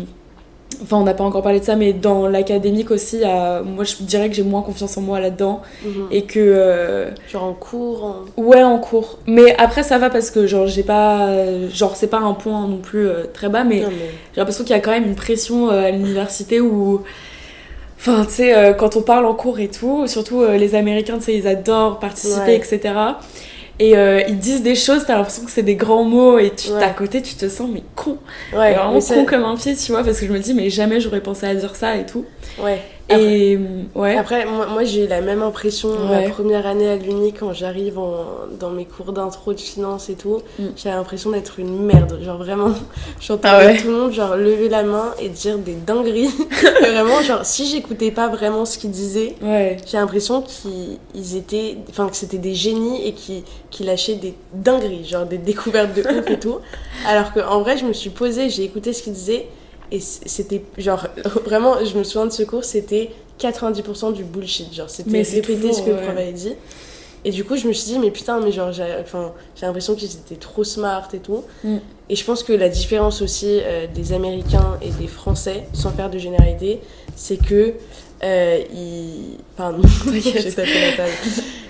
[0.83, 3.17] Enfin, on n'a pas encore parlé de ça, mais dans l'académique aussi,
[3.65, 5.61] moi je dirais que j'ai moins confiance en moi là-dedans.
[5.83, 6.07] Mhm.
[6.11, 6.39] Et que.
[6.39, 8.23] euh, Genre en cours.
[8.37, 9.17] Ouais, en cours.
[9.27, 11.27] Mais après, ça va parce que, genre, j'ai pas.
[11.73, 14.79] Genre, c'est pas un point non plus euh, très bas, mais j'ai l'impression qu'il y
[14.79, 17.01] a quand même une pression à l'université où.
[17.97, 21.35] Enfin, tu sais, quand on parle en cours et tout, surtout les Américains, tu sais,
[21.35, 22.55] ils adorent participer, Ouais.
[22.55, 22.93] etc.
[23.81, 26.69] Et euh, ils disent des choses, t'as l'impression que c'est des grands mots, et tu
[26.69, 26.83] Ouais.
[26.83, 28.17] à côté, tu te sens, mais con.
[28.53, 30.69] Ouais, vraiment mais con comme un pied, tu vois, parce que je me dis, mais
[30.69, 32.25] jamais j'aurais pensé à dire ça et tout.
[32.61, 32.81] Ouais.
[33.09, 33.59] Après- Et
[33.95, 34.15] ouais.
[34.17, 36.25] Après, moi, moi j'ai eu la même impression Ouais.
[36.25, 37.95] la première année à l'Uni quand j'arrive
[38.59, 40.41] dans mes cours d'intro de finance et tout.
[40.59, 40.63] Mm.
[40.75, 42.19] J'avais l'impression d'être une merde.
[42.23, 42.69] Genre vraiment,
[43.19, 43.77] j'entendais Ah ouais.
[43.77, 46.29] tout le monde genre lever la main et dire des dingueries.
[46.81, 49.77] Vraiment, genre si j'écoutais pas vraiment ce qu'ils disaient, Ouais.
[49.89, 54.33] j'ai l'impression qu'ils ils étaient, enfin que c'était des génies et qui qui lâchaient des
[54.53, 56.57] dingueries, genre des découvertes de ouf et tout.
[57.07, 59.47] Alors que en vrai, je me suis posée, j'ai écouté ce qu'ils disaient
[59.91, 61.07] et c'était genre
[61.45, 65.81] vraiment, je me souviens de ce cours, c'était 90% du bullshit, genre c'était répéter ce
[65.81, 66.53] que le prof avait dit.
[67.25, 69.93] Et du coup, je me suis dit, mais putain, mais genre, j'ai enfin, j'ai l'impression
[69.93, 71.43] qu'ils étaient trop smart et tout.
[71.63, 71.77] Mm.
[72.09, 76.09] Et je pense que la différence aussi euh, des Américains et des Français, sans faire
[76.09, 76.79] de généralité,
[77.15, 77.73] c'est que
[78.23, 79.37] euh, ils.
[79.57, 79.81] Pardon,
[80.13, 81.11] j'ai tapé la table.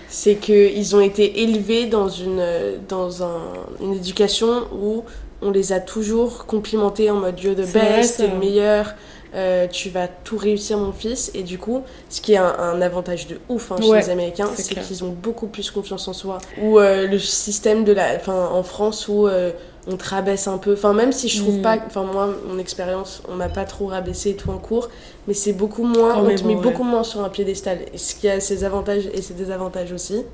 [0.07, 2.43] C'est qu'ils ont été élevés dans une,
[2.87, 3.41] dans un,
[3.81, 5.03] une éducation où
[5.41, 8.93] on les a toujours complimentés en mode you're the best, t'es le meilleur,
[9.35, 11.31] euh, tu vas tout réussir mon fils.
[11.33, 14.09] Et du coup, ce qui est un, un avantage de ouf hein, chez Ouais, les
[14.09, 16.39] Américains, c'est qu'ils ont beaucoup plus confiance en soi.
[16.61, 18.15] Ou euh, le système de la.
[18.15, 19.27] Enfin, en France où.
[19.27, 19.51] euh,
[19.91, 20.73] on te rabaisse un peu.
[20.73, 21.61] Enfin, même si je trouve Mm.
[21.63, 21.77] pas.
[21.87, 24.89] Enfin, moi, mon expérience, on m'a pas trop rabaissé et tout en cours.
[25.27, 26.13] Mais c'est beaucoup moins.
[26.13, 26.61] Quand on te met ouais.
[26.61, 27.79] beaucoup moins sur un piédestal.
[27.95, 30.25] Ce qui a ses avantages et ses désavantages aussi.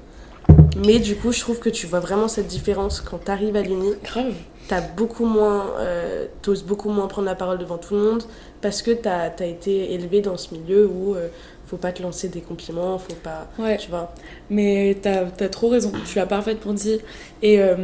[0.85, 3.93] Mais du coup, je trouve que tu vois vraiment cette différence quand t'arrives à l'uni.
[4.03, 4.33] Grave.
[4.67, 5.73] T'as beaucoup moins.
[5.79, 8.23] Euh, T'oses beaucoup moins prendre la parole devant tout le monde.
[8.61, 11.15] Parce que t'as as été élevé dans ce milieu où.
[11.15, 11.27] euh,
[11.67, 13.47] faut pas te lancer des compliments, faut pas.
[13.57, 13.77] Ouais.
[13.77, 14.13] Tu vois.
[14.49, 16.99] Mais t'as as trop raison, tu l'as parfaitement dit.
[17.41, 17.75] Et euh,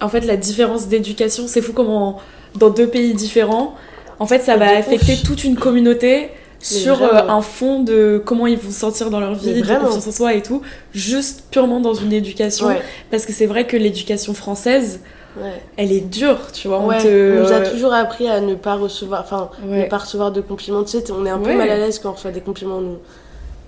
[0.00, 2.18] en fait, la différence d'éducation, c'est fou comment
[2.56, 3.74] dans deux pays différents,
[4.18, 5.22] en fait, ça va affecter ouf.
[5.22, 9.34] toute une communauté sur euh, un fond de comment ils vont se sentir dans leur
[9.34, 10.60] vie, de confiance en soi et tout,
[10.92, 12.66] juste purement dans une éducation.
[12.66, 12.82] Ouais.
[13.10, 15.00] Parce que c'est vrai que l'éducation française,
[15.36, 15.62] Ouais.
[15.76, 16.80] elle est dure, tu vois.
[16.80, 19.84] Ouais, on te, on nous a toujours appris à ne pas recevoir, enfin, Ouais.
[19.84, 20.82] ne pas recevoir de compliments.
[20.82, 22.98] Tu sais, on est un peu mal à l'aise quand on reçoit des compliments, nous.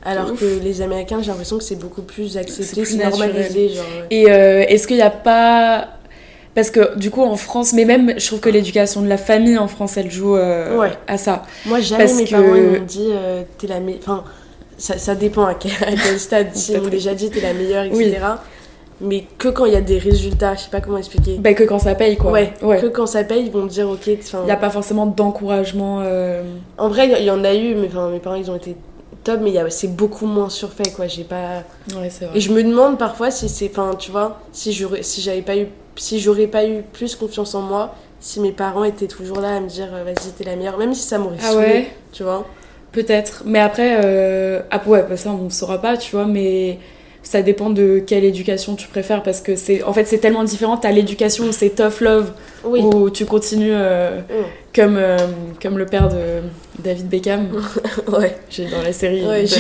[0.05, 0.41] Alors ouf.
[0.41, 3.69] que les Américains, j'ai l'impression que c'est beaucoup plus accepté, C'est normalisé.
[3.69, 3.85] Genre.
[4.11, 5.89] Et euh, est-ce qu'il n'y a pas.
[6.57, 9.57] Parce que du coup, en France, mais même, je trouve que l'éducation de la famille
[9.57, 11.45] en France, elle joue euh, à ça.
[11.67, 14.01] Moi, jamais parce mes que- parents ils m'ont dit, euh, t'es la meilleure.
[14.03, 14.25] Enfin,
[14.77, 16.49] ça, ça dépend à quel, à quel stade.
[16.55, 16.91] M'ont Peut-être.
[16.91, 17.97] déjà dit, t'es la meilleure, etc.
[17.97, 18.15] Oui.
[19.01, 21.39] Mais que quand il y a des résultats, je sais pas comment expliquer.
[21.39, 22.31] Bah, que quand ça paye, quoi.
[22.31, 22.81] ouais, ouais.
[22.81, 24.07] que quand ça paye, ils vont me dire, ok.
[24.07, 26.01] Il n'y a pas forcément d'encouragement.
[26.03, 26.43] euh,
[26.79, 28.77] En vrai, il y en a eu, mais enfin, mes parents, ils ont été
[29.25, 31.07] top, mais c'est beaucoup moins surfait, quoi.
[31.07, 31.63] J'ai pas.
[31.97, 32.37] Ouais, c'est vrai.
[32.37, 35.67] Et je me demande parfois si c'est, enfin, tu vois, si j'aurais, si pas eu,
[35.97, 39.61] si j'aurais pas eu plus confiance en moi, si mes parents étaient toujours là à
[39.61, 42.47] me dire, euh, vas-y, t'es la meilleure, même si ça m'aurait Ah ouais tu vois.
[42.93, 43.43] Peut-être.
[43.47, 44.61] Mais après, euh...
[44.71, 46.79] ah, ouais, bah, ça, on ne saura pas, tu vois, mais
[47.23, 50.77] ça dépend de quelle éducation tu préfères parce que c'est en fait c'est tellement différent
[50.77, 52.33] t'as l'éducation où c'est tough love
[52.65, 52.81] Oui.
[52.83, 54.45] où tu continues euh, Mm.
[54.75, 55.17] comme euh,
[55.63, 56.43] comme le père de
[56.83, 57.49] David Beckham
[58.13, 58.37] Ouais.
[58.51, 59.45] j'ai dans la série Ouais,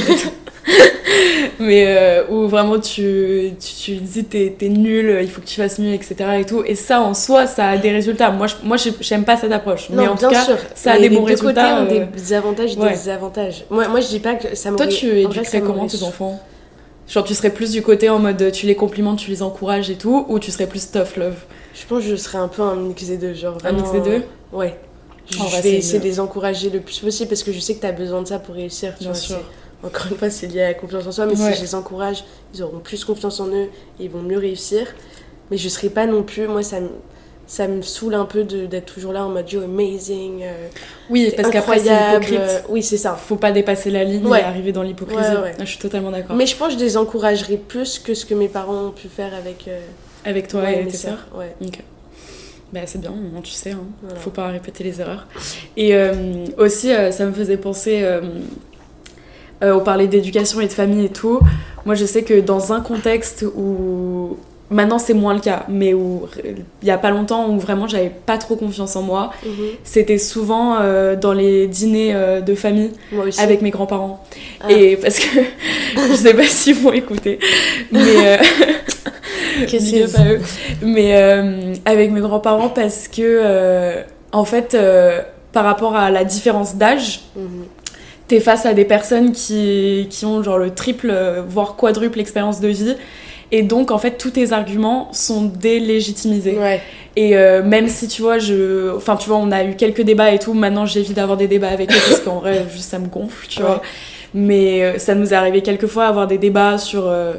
[1.59, 5.79] mais euh, où vraiment tu, tu, tu dis t'es, nul, il faut que tu fasses
[5.79, 6.15] mieux, etc.
[6.41, 6.63] Et, tout.
[6.65, 8.31] et ça en soi, ça a des résultats.
[8.31, 9.89] Moi, je, moi j'ai- j'aime pas cette approche.
[9.91, 10.57] mais Non, en bien tout cas, sûr.
[10.75, 11.83] ça a Mais des les bons deux côtés résultats.
[11.83, 12.07] ont euh.
[12.17, 12.89] des avantages et ouais.
[12.91, 13.65] des désavantages.
[13.71, 14.71] Moi, moi, je dis pas que ça.
[14.71, 16.41] Toi, tu en vrai, ça éduquerais comment tes enfants?
[17.09, 19.97] Genre, tu serais plus du côté en mode tu les complimentes, tu les encourages et
[19.97, 21.37] tout, ou tu serais plus tough love?
[21.75, 24.01] Je pense que je serais un peu un mix des deux, genre Un mix des
[24.01, 24.23] deux?
[24.53, 24.79] Ouais.
[25.31, 27.81] Je vrai, vais essayer de les encourager le plus possible parce que je sais que
[27.81, 28.93] tu as besoin de ça pour réussir.
[28.97, 29.41] Tu Bien vois, sûr.
[29.85, 31.53] Encore une fois, c'est lié à la confiance en soi, mais Ouais.
[31.53, 34.87] si je les encourage, ils auront plus confiance en eux et ils vont mieux réussir.
[35.51, 36.47] Mais je serai pas non plus.
[36.49, 36.89] Moi, ça me,
[37.53, 40.41] ça me saoule un peu d'être toujours là en mode you're amazing.
[40.43, 40.69] euh,
[41.11, 42.39] Oui, parce qu'après, c'est hypocrite.
[42.41, 43.13] euh, Oui, c'est ça.
[43.15, 44.41] Faut pas dépasser la ligne Ouais.
[44.41, 45.21] et arriver dans l'hypocrisie.
[45.33, 45.55] Ouais, ouais.
[45.61, 46.35] Je suis totalement d'accord.
[46.35, 49.07] Mais je pense que je les encouragerai plus que ce que mes parents ont pu
[49.09, 49.79] faire avec euh,
[50.25, 51.29] Avec toi et tes sœurs.
[51.35, 51.55] Ouais.
[51.63, 51.81] Ok.
[52.73, 53.13] Bah, c'est bien,
[53.43, 53.81] tu sais, hein.
[54.03, 54.19] Voilà.
[54.19, 55.27] faut pas répéter les erreurs.
[55.77, 58.03] Et euh, aussi, euh, ça me faisait penser,
[59.61, 61.39] on parlait d'éducation et de famille et tout.
[61.85, 64.39] Moi, je sais que dans un contexte où,
[64.73, 66.27] maintenant c'est moins le cas, mais où
[66.83, 69.53] il y a pas longtemps où vraiment j'avais pas trop confiance en moi, Mhm.
[69.85, 72.91] c'était souvent euh, dans les dîners euh, de famille
[73.39, 74.25] avec mes grands-parents.
[74.63, 74.73] Ah.
[74.73, 75.39] Et parce que
[76.11, 77.39] je sais pas s'ils vont écouter,
[77.93, 78.37] mais euh,
[79.71, 80.41] que eux.
[80.83, 81.15] Mais
[81.85, 84.77] avec mes grands-parents parce que en fait
[85.53, 87.65] par rapport à la différence d'âge, Mhm.
[88.29, 91.13] t'es face à des personnes qui, qui ont genre le triple,
[91.47, 92.95] voire quadruple expérience de vie.
[93.55, 96.57] Et donc, en fait, tous tes arguments sont délégitimisés.
[96.59, 96.81] Ouais.
[97.17, 98.97] Et euh, même si, tu vois, je...
[98.97, 101.69] Enfin, tu vois, on a eu quelques débats et tout, maintenant j'évite d'avoir des débats
[101.69, 103.67] avec eux parce qu'en vrai, juste ça me gonfle, tu Ouais.
[103.67, 103.83] vois.
[104.35, 107.07] Mais euh, ça nous est arrivé quelques fois avoir des débats sur...
[107.07, 107.35] euh,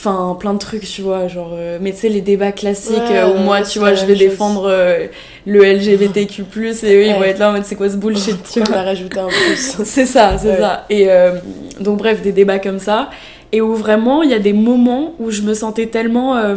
[0.00, 1.50] Enfin, plein de trucs, tu vois, genre...
[1.54, 4.14] euh, mais tu sais, les débats classiques Ouais, euh, où moi, tu vois, je vais
[4.14, 5.06] défendre euh,
[5.44, 6.42] le LGBTQ+,
[6.84, 8.76] et eux, ils vont être là en mode, c'est quoi ce bullshit, tu On vois.
[8.76, 9.56] a rajouté un plus.
[9.84, 10.58] C'est ça, c'est Ouais.
[10.60, 10.84] ça.
[10.88, 11.08] Et
[11.80, 13.10] donc, bref, des débats comme ça.
[13.52, 16.56] Et où vraiment, il y a des moments où je me sentais tellement, euh,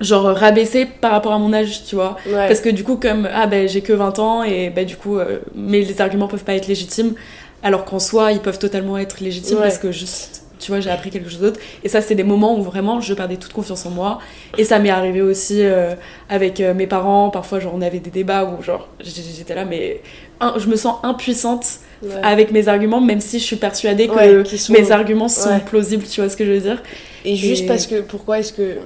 [0.00, 2.16] genre, rabaissée par rapport à mon âge, tu vois.
[2.26, 2.46] Ouais.
[2.48, 5.18] Parce que du coup, comme, ah ben, j'ai que 20 ans, et ben, du coup,
[5.18, 7.14] euh, mais les arguments peuvent pas être légitimes,
[7.62, 9.64] alors qu'en soi, ils peuvent totalement être légitimes Ouais.
[9.64, 11.60] parce que juste, tu vois, j'ai appris quelque chose d'autre.
[11.84, 14.20] Et ça, c'est des moments où vraiment, je perdais toute confiance en moi.
[14.56, 15.94] Et ça m'est arrivé aussi euh,
[16.30, 17.28] avec euh, mes parents.
[17.28, 20.00] Parfois, genre, on avait des débats où, genre, j'étais là, mais
[20.40, 21.66] un- je me sens impuissante
[22.02, 22.10] Ouais.
[22.22, 25.50] avec mes arguments, même si je suis persuadée que Ouais, qu'ils sont- mes arguments sont
[25.50, 25.60] Ouais.
[25.60, 26.82] plausibles, tu vois ce que je veux dire
[27.26, 28.76] Et juste Et- parce que, pourquoi est-ce que,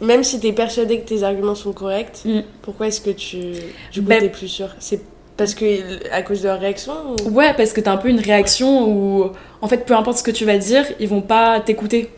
[0.00, 2.40] même si t'es persuadé que tes arguments sont corrects, Mm.
[2.62, 3.38] pourquoi est-ce que tu,
[3.92, 5.00] du coup, Ben- t'es plus sûr C'est
[5.36, 5.64] parce que,
[6.12, 6.92] à cause de leur réaction
[7.26, 7.30] ou...
[7.30, 10.30] Ouais, parce que t'as un peu une réaction où, en fait, peu importe ce que
[10.30, 12.10] tu vas dire, ils vont pas t'écouter.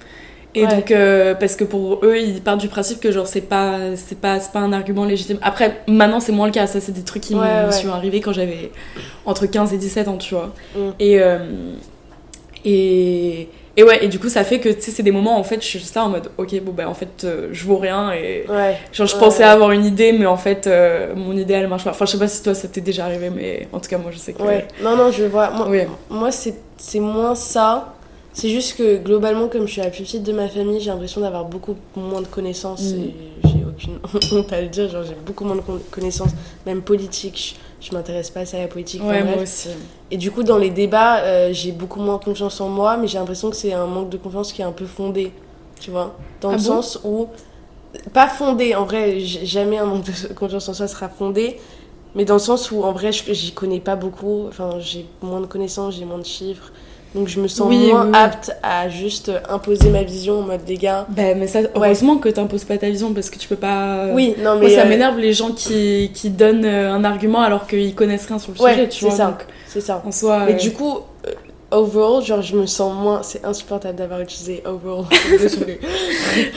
[0.56, 0.74] Et Ouais.
[0.76, 4.18] donc, euh, parce que pour eux, ils partent du principe que, genre, c'est pas, c'est
[4.20, 5.38] pas, c'est pas un argument légitime.
[5.42, 6.66] Après, maintenant, c'est moins le cas.
[6.68, 7.72] Ça, c'est des trucs qui Ouais, me ouais.
[7.72, 8.70] sont arrivés quand j'avais
[9.26, 10.52] entre 15 et 17 ans, tu vois.
[10.76, 10.80] Mm.
[11.00, 11.38] Et, euh,
[12.64, 15.42] et, et ouais, et du coup, ça fait que, tu sais, c'est des moments, en
[15.44, 17.76] fait, je suis juste là en mode, ok, bon, bah, en fait, euh, je vaux
[17.78, 18.46] rien et.
[18.92, 21.90] Genre, je pensais avoir une idée, mais en fait, euh, mon idée, elle marche pas.
[21.90, 24.10] Enfin, je sais pas si toi, ça t'est déjà arrivé, mais en tout cas, moi,
[24.12, 24.42] je sais que.
[24.42, 24.66] Ouais.
[24.82, 25.50] Non, non, je vois.
[25.50, 25.80] Moi, Oui.
[26.08, 27.94] moi c'est c'est moins ça.
[28.36, 31.20] C'est juste que globalement, comme je suis la plus petite de ma famille, j'ai l'impression
[31.20, 32.92] d'avoir beaucoup moins de connaissances.
[32.92, 33.00] Mm.
[33.00, 33.98] Et j'ai aucune
[34.38, 34.88] honte à le dire.
[34.90, 36.32] Genre, j'ai beaucoup moins de con- connaissances,
[36.66, 37.56] même politiques.
[37.80, 39.02] Je, je m'intéresse pas assez à la politique.
[39.02, 39.34] Ouais, bref.
[39.34, 39.68] moi aussi.
[40.10, 43.18] Et du coup, dans les débats, euh, j'ai beaucoup moins confiance en moi, mais j'ai
[43.18, 45.32] l'impression que c'est un manque de confiance qui est un peu fondé.
[45.78, 46.16] Tu vois?
[46.40, 46.64] Dans Ah le bon?
[46.64, 47.28] sens où.
[48.12, 51.58] Pas fondé, en vrai, jamais un manque de confiance en soi sera fondé.
[52.16, 54.46] Mais dans le sens où, en vrai, j'y connais pas beaucoup.
[54.48, 56.72] Enfin, j'ai moins de connaissances, j'ai moins de chiffres.
[57.14, 60.62] Donc, je me sens Oui, moins oui, apte à juste imposer ma vision en mode,
[60.66, 61.06] les gars.
[61.10, 64.06] Bah, mais ça, heureusement que t'imposes pas ta vision parce que tu peux pas.
[64.12, 64.62] Oui, non, mais.
[64.66, 68.26] Moi, ça euh, m'énerve les gens qui, qui donnent euh, un argument alors qu'ils connaissent
[68.26, 69.16] rien sur le Ouais, sujet, tu c'est vois.
[69.16, 69.38] ça.
[69.68, 70.02] C'est ça.
[70.04, 70.42] en soi.
[70.46, 70.98] Mais euh, du coup,
[71.28, 71.30] euh,
[71.70, 73.22] overall, genre, je me sens moins.
[73.22, 75.04] C'est insupportable d'avoir utilisé overall.
[75.38, 75.78] Désolée.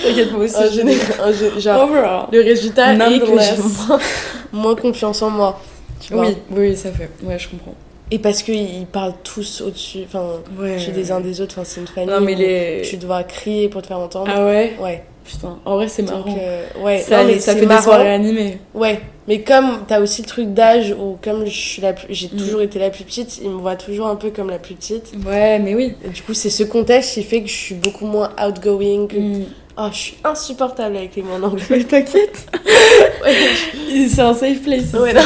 [0.03, 0.55] T'inquiète, moi aussi.
[0.57, 2.25] En général, en genre, Overall.
[2.31, 3.99] le résultat est que j'ai moins,
[4.51, 5.59] moins confiance en moi.
[5.99, 7.09] Tu vois Oui, oui, ça fait.
[7.23, 7.75] Ouais, je comprends.
[8.09, 10.23] Et parce qu'ils parlent tous au-dessus, enfin,
[10.57, 10.71] Ouais.
[10.75, 12.81] au-dessus des uns des autres, enfin, c'est une famille Non, mais où les.
[12.89, 14.31] tu dois crier pour te faire entendre.
[14.33, 14.73] Ah ouais?
[14.81, 15.03] Ouais.
[15.25, 15.59] Putain.
[15.65, 16.19] En vrai, c'est marrant.
[16.21, 17.79] Donc, euh, ouais, ça, non, mais ça c'est fait marrant.
[17.81, 18.59] des soirées animées.
[18.73, 22.27] Ouais, mais comme t'as aussi le truc d'âge où, comme je suis la plus- j'ai
[22.27, 22.37] Mm.
[22.37, 25.11] toujours été la plus petite, ils me voient toujours un peu comme la plus petite.
[25.25, 25.95] Ouais, mais oui.
[26.05, 29.07] Et du coup, c'est ce contexte qui fait que je suis beaucoup moins outgoing.
[29.07, 29.17] Que...
[29.17, 29.43] Mm.
[29.79, 31.65] Oh, je suis insupportable avec les mots en anglais.
[31.69, 32.47] Mais t'inquiète.
[33.21, 33.33] Ouais,
[34.09, 34.93] c'est un safe place.
[34.93, 35.21] ouais, non,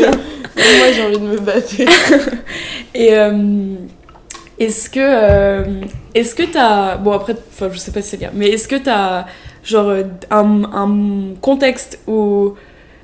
[0.00, 0.06] mais
[0.56, 1.74] moi j'ai envie de me battre.
[2.94, 3.74] Et euh,
[4.58, 5.64] est-ce que euh,
[6.14, 8.76] est-ce que t'as bon après enfin je sais pas si c'est cas mais est-ce que
[8.76, 9.26] t'as
[9.64, 9.92] genre
[10.30, 12.54] un, un contexte où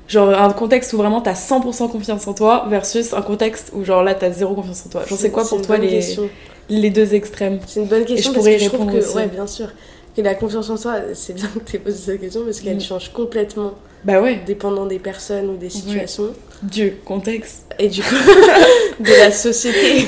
[0.07, 4.03] genre un contexte où vraiment t'as 100% confiance en toi versus un contexte où genre
[4.03, 5.03] là t'as zéro confiance en toi?
[5.07, 6.29] J'en sais quoi pour toi les, question.
[6.69, 7.59] les deux extrêmes?
[7.65, 9.15] C'est une bonne question je parce pourrais que je trouve répondre que, aussi.
[9.17, 9.67] ouais, bien sûr,
[10.15, 12.77] que la confiance en soi, c'est bien que tu aies posé cette question parce qu'elle
[12.77, 12.81] Mm.
[12.81, 13.73] change complètement
[14.07, 18.15] bah ouais dépendant des personnes ou des situations du contexte et du coup
[18.99, 20.05] de la société.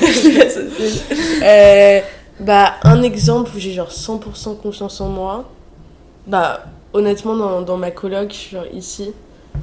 [1.42, 2.00] Euh,
[2.40, 5.48] bah, un exemple où j'ai genre 100% confiance en moi,
[6.26, 9.12] bah, honnêtement, dans, dans ma coloc, genre ici.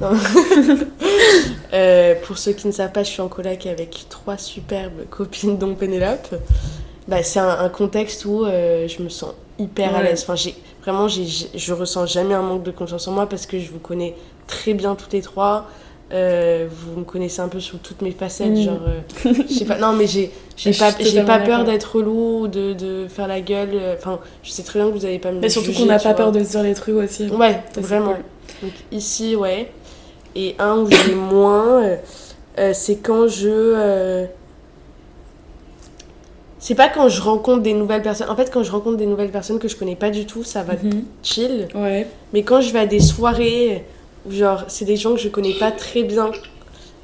[1.74, 5.58] Euh, pour ceux qui ne savent pas, je suis en coloc avec trois superbes copines,
[5.58, 6.34] dont Pénélope.
[7.06, 10.22] Bah, c'est un, un contexte où euh, je me sens hyper à l'aise.
[10.22, 10.54] Enfin, j'ai,
[10.92, 14.14] vraiment, je ressens jamais un manque de confiance en moi parce que je vous connais
[14.46, 15.66] très bien toutes les trois.
[16.10, 18.62] Euh, vous me connaissez un peu sur toutes mes facettes, Mm.
[18.62, 22.44] genre, euh, je sais pas, non mais j'ai, j'ai pas, j'ai pas peur d'être relou,
[22.44, 25.18] ou de, de faire la gueule, euh, enfin, je sais très bien que vous allez
[25.18, 26.14] pas me mais surtout qu'on n'a pas vois.
[26.14, 28.14] peur de dire les trucs aussi Ouais, vraiment.
[28.14, 28.22] cool.
[28.62, 29.70] Donc ici, ouais.
[30.34, 31.82] Et un où j'ai moins,
[32.58, 34.24] euh, c'est quand je.
[36.60, 38.28] C'est pas quand je rencontre des nouvelles personnes.
[38.30, 40.62] En fait, quand je rencontre des nouvelles personnes que je connais pas du tout, ça
[40.62, 41.04] va Mhm.
[41.22, 41.68] chill.
[41.74, 43.84] ouais Mais quand je vais à des soirées
[44.26, 46.30] où, genre, c'est des gens que je connais pas très bien,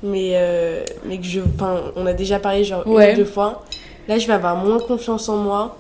[0.02, 1.40] mais, euh, mais que je.
[1.40, 3.10] Enfin, on a déjà parlé, genre, Ouais.
[3.12, 3.62] une ou deux fois.
[4.08, 5.76] Là, je vais avoir moins confiance en moi.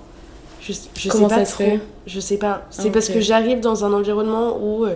[0.60, 1.64] Je, je Comment sais pas ça trop.
[1.64, 2.62] fait Je sais pas.
[2.70, 3.14] C'est Ah, parce ok.
[3.16, 4.84] que j'arrive dans un environnement où.
[4.86, 4.94] euh,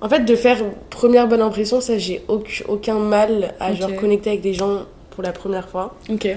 [0.00, 0.58] En fait, de faire
[0.90, 5.22] première bonne impression, ça, j'ai auc- aucun mal à genre connecter avec des gens pour
[5.22, 5.94] la première fois.
[6.10, 6.28] Ok.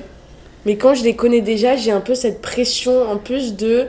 [0.67, 3.85] Mais quand je les connais déjà, j'ai un peu cette pression en plus de.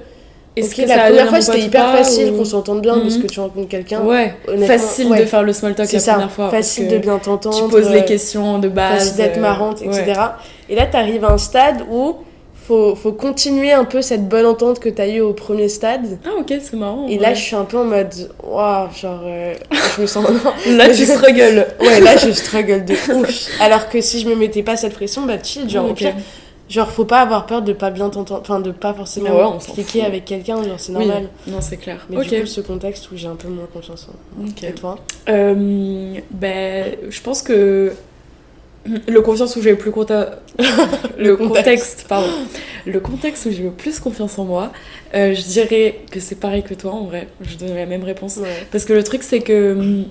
[0.57, 3.23] Est-ce que la ça première fois, c'était hyper facile ou- qu'on s'entende bien parce Mhm.
[3.23, 4.01] que tu rencontres quelqu'un.
[4.03, 4.35] Ouais,
[4.67, 5.21] facile ouais.
[5.21, 6.51] de faire le small talk la ça, première fois.
[6.51, 7.63] facile de bien t'entendre.
[7.65, 8.99] Tu poses les euh, questions de base.
[9.11, 9.87] facile d'être euh, marrante, ouais.
[9.87, 10.21] etc.
[10.69, 12.17] Et là, t'arrives à un stade où
[12.67, 16.19] faut, faut continuer un peu cette bonne entente que t'as eue au premier stade.
[16.27, 17.07] Ah, ok, c'est marrant.
[17.09, 17.23] Et ouais.
[17.23, 18.13] là, je suis un peu en mode,
[18.43, 19.55] waouh, genre, euh,
[19.97, 20.27] je me sens.
[20.71, 21.67] Là, tu struggles.
[21.81, 23.49] ouais, là, je struggle de ouf.
[23.61, 25.97] Alors que si je me mettais pas cette pression, bah chill, genre, au Ok.
[25.99, 26.15] pire,
[26.69, 29.59] genre, faut pas avoir peur de pas bien t'entendre, enfin, de pas forcément ouais, on
[29.59, 31.29] cliquer avec quelqu'un, genre, c'est Oui, normal.
[31.47, 32.07] non, c'est clair.
[32.11, 32.29] Mais ok.
[32.29, 34.45] du coup, ce contexte où j'ai un peu moins confiance en.
[34.47, 34.63] Ok.
[34.65, 34.97] Et toi
[35.29, 37.93] Euh, ben, je pense que
[39.07, 40.37] le confiance où j'ai le plus conta-
[41.19, 41.57] le contexte.
[41.65, 42.29] contexte, pardon,
[42.87, 44.73] le contexte où j'ai le plus confiance en moi,
[45.15, 47.29] euh, je dirais que c'est pareil que toi en vrai.
[47.43, 48.37] Je donne la même réponse.
[48.39, 48.67] Ouais.
[48.73, 50.05] Parce que le truc c'est que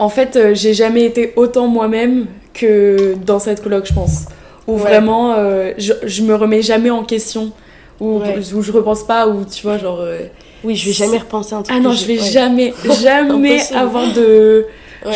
[0.00, 4.24] en fait euh, j'ai jamais été autant moi-même que dans cette colloque je pense.
[4.68, 4.78] Où Ouais.
[4.82, 7.50] vraiment euh, je, je me remets jamais en question.
[8.00, 8.36] Où, Ouais.
[8.54, 9.98] où je repense pas, où tu vois genre...
[10.00, 10.20] euh,
[10.62, 11.76] Oui, je vais jamais repenser à un truc.
[11.76, 12.30] ah non, je vais ouais.
[12.30, 14.66] jamais, jamais avoir de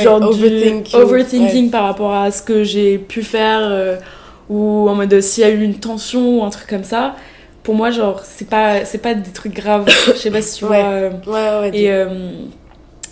[0.03, 1.01] genre du overthinking.
[1.01, 3.97] overthinking par rapport à ce que j'ai pu faire euh,
[4.49, 7.15] ou en mode s'il y a eu une tension ou un truc comme ça.
[7.63, 9.85] Pour moi, genre, c'est pas, c'est pas des trucs graves.
[10.07, 10.77] Je sais pas si tu vois.
[10.79, 11.71] Ouais, ouais, ouais.
[11.75, 12.07] et euh,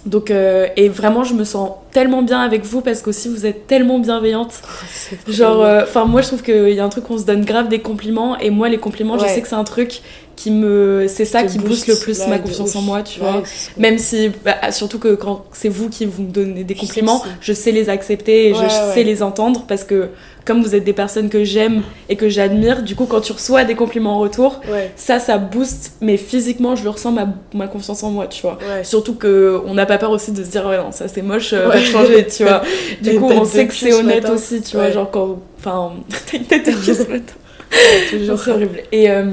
[0.06, 3.66] donc, euh, et vraiment, je me sens tellement bien avec vous parce qu'aussi vous êtes
[3.66, 4.52] tellement bienveillante.
[5.24, 5.82] Trop Genre, bien.
[5.82, 8.38] enfin, moi je trouve qu'il y a un truc, on se donne grave des compliments
[8.38, 10.00] et moi, les compliments, je sais que c'est un truc
[10.36, 11.04] qui me.
[11.06, 13.42] C'est ça qui booste le plus ma confiance en moi, tu Ouais, vois.
[13.76, 17.52] Même si, bah, surtout que quand c'est vous qui vous me donnez des compliments, je
[17.52, 20.08] sais les accepter et je sais les entendre parce que
[20.44, 23.64] comme vous êtes des personnes que j'aime et que j'admire, du coup quand tu reçois
[23.64, 27.66] des compliments en retour, Ouais, ça, ça booste, mais physiquement je le ressens ma, ma
[27.68, 28.58] confiance en moi, tu vois.
[28.68, 28.82] ouais.
[28.84, 31.52] Surtout que on n'a pas peur aussi de se dire ouais non ça c'est moche,
[31.52, 31.76] euh, Ouais.
[31.76, 32.62] va changer, tu vois.
[33.02, 35.92] Du coup on sait que c'est ce honnête aussi, tu vois, genre quand, enfin,
[36.30, 37.34] t'as une tête de cul ce matin.
[38.10, 38.80] Toujours C'est horrible.
[38.92, 39.24] Et, euh,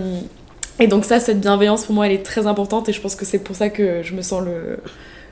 [0.79, 3.25] et donc ça, cette bienveillance, pour moi, elle est très importante et je pense que
[3.25, 4.77] c'est pour ça que je me sens le,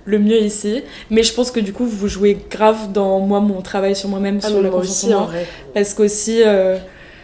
[0.05, 0.83] le mieux ici.
[1.09, 4.39] Mais je pense que du coup, vous jouez grave dans moi, mon travail sur moi-même,
[4.43, 5.29] Ah, sur la confiance aussi, en moi.
[5.73, 6.77] Parce qu'aussi, euh,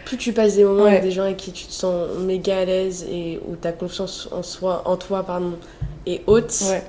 [0.04, 0.90] Plus tu passes des moments Ouais.
[0.90, 4.28] avec des gens avec qui tu te sens méga à l'aise et où ta confiance
[4.32, 5.52] en soi, en toi, pardon,
[6.06, 6.82] est haute, ouais,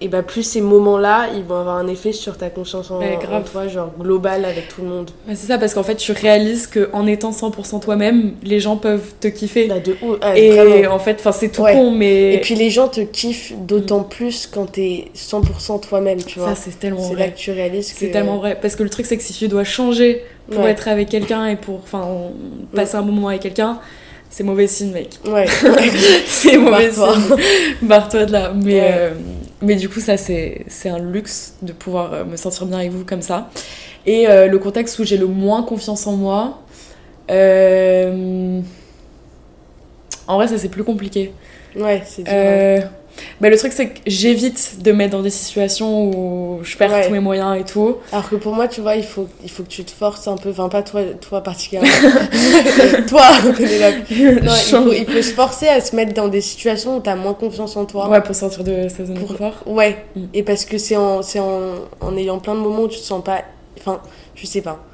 [0.00, 3.18] et bah plus ces moments-là, ils vont avoir un effet sur ta confiance en, Ouais,
[3.32, 5.10] en toi, genre global avec tout le monde.
[5.28, 9.28] C'est ça, parce qu'en fait, tu réalises qu'en étant 100% toi-même, les gens peuvent te
[9.28, 9.66] kiffer.
[9.66, 10.94] Là, de ouf, ouais, Et vraiment.
[10.94, 11.72] en fait, enfin, c'est tout Ouais.
[11.72, 16.38] con, mais Et puis les gens te kiffent d'autant plus quand t'es 100% toi-même, tu
[16.38, 16.54] vois.
[16.54, 17.26] ça, c'est tellement C'est vrai.
[17.26, 17.98] là que tu réalises que.
[17.98, 18.58] C'est tellement vrai.
[18.60, 21.56] Parce que le truc, c'est que si tu dois changer pour être avec quelqu'un et
[21.56, 22.06] pour enfin,
[22.74, 23.78] passer un bon moment avec quelqu'un,
[24.30, 25.10] c'est mauvais signe, mec.
[25.26, 25.46] Ouais.
[26.26, 27.14] c'est mauvais Barre-toi.
[27.14, 27.36] signe.
[27.88, 28.52] Barre-toi de là.
[28.54, 29.10] Mais, euh,
[29.62, 33.04] mais du coup, ça, c'est un luxe de pouvoir euh, me sentir bien avec vous
[33.04, 33.50] comme ça.
[34.04, 36.62] Et euh, le contexte où j'ai le moins confiance en moi,
[37.30, 38.60] euh,
[40.26, 41.32] en vrai, ça, c'est plus compliqué.
[41.74, 42.90] ouais, c'est dur.
[43.40, 46.90] Bah, le truc, c'est que j'évite de me mettre dans des situations où je perds
[46.92, 47.06] Ouais.
[47.06, 47.96] tous mes moyens et tout.
[48.12, 50.36] Alors que pour moi, tu vois, il faut, il faut que tu te forces un
[50.36, 50.50] peu.
[50.50, 51.88] Enfin, pas toi, toi particulièrement.
[53.08, 53.26] toi,
[53.56, 53.94] Pénélope.
[54.44, 57.16] Non, il, faut, il faut se forcer à se mettre dans des situations où t'as
[57.16, 58.08] moins confiance en toi.
[58.08, 59.54] Ouais, pour sortir de sa zone de confort.
[59.66, 59.96] Ouais.
[60.14, 60.20] Mm.
[60.34, 61.60] Et parce que c'est en, en,
[62.00, 63.42] en ayant plein de moments où tu te sens pas.
[63.78, 64.00] Enfin,
[64.34, 64.84] je sais pas.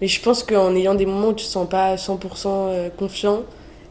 [0.00, 3.42] Mais je pense qu'en ayant des moments où tu te sens pas 100% euh, confiant,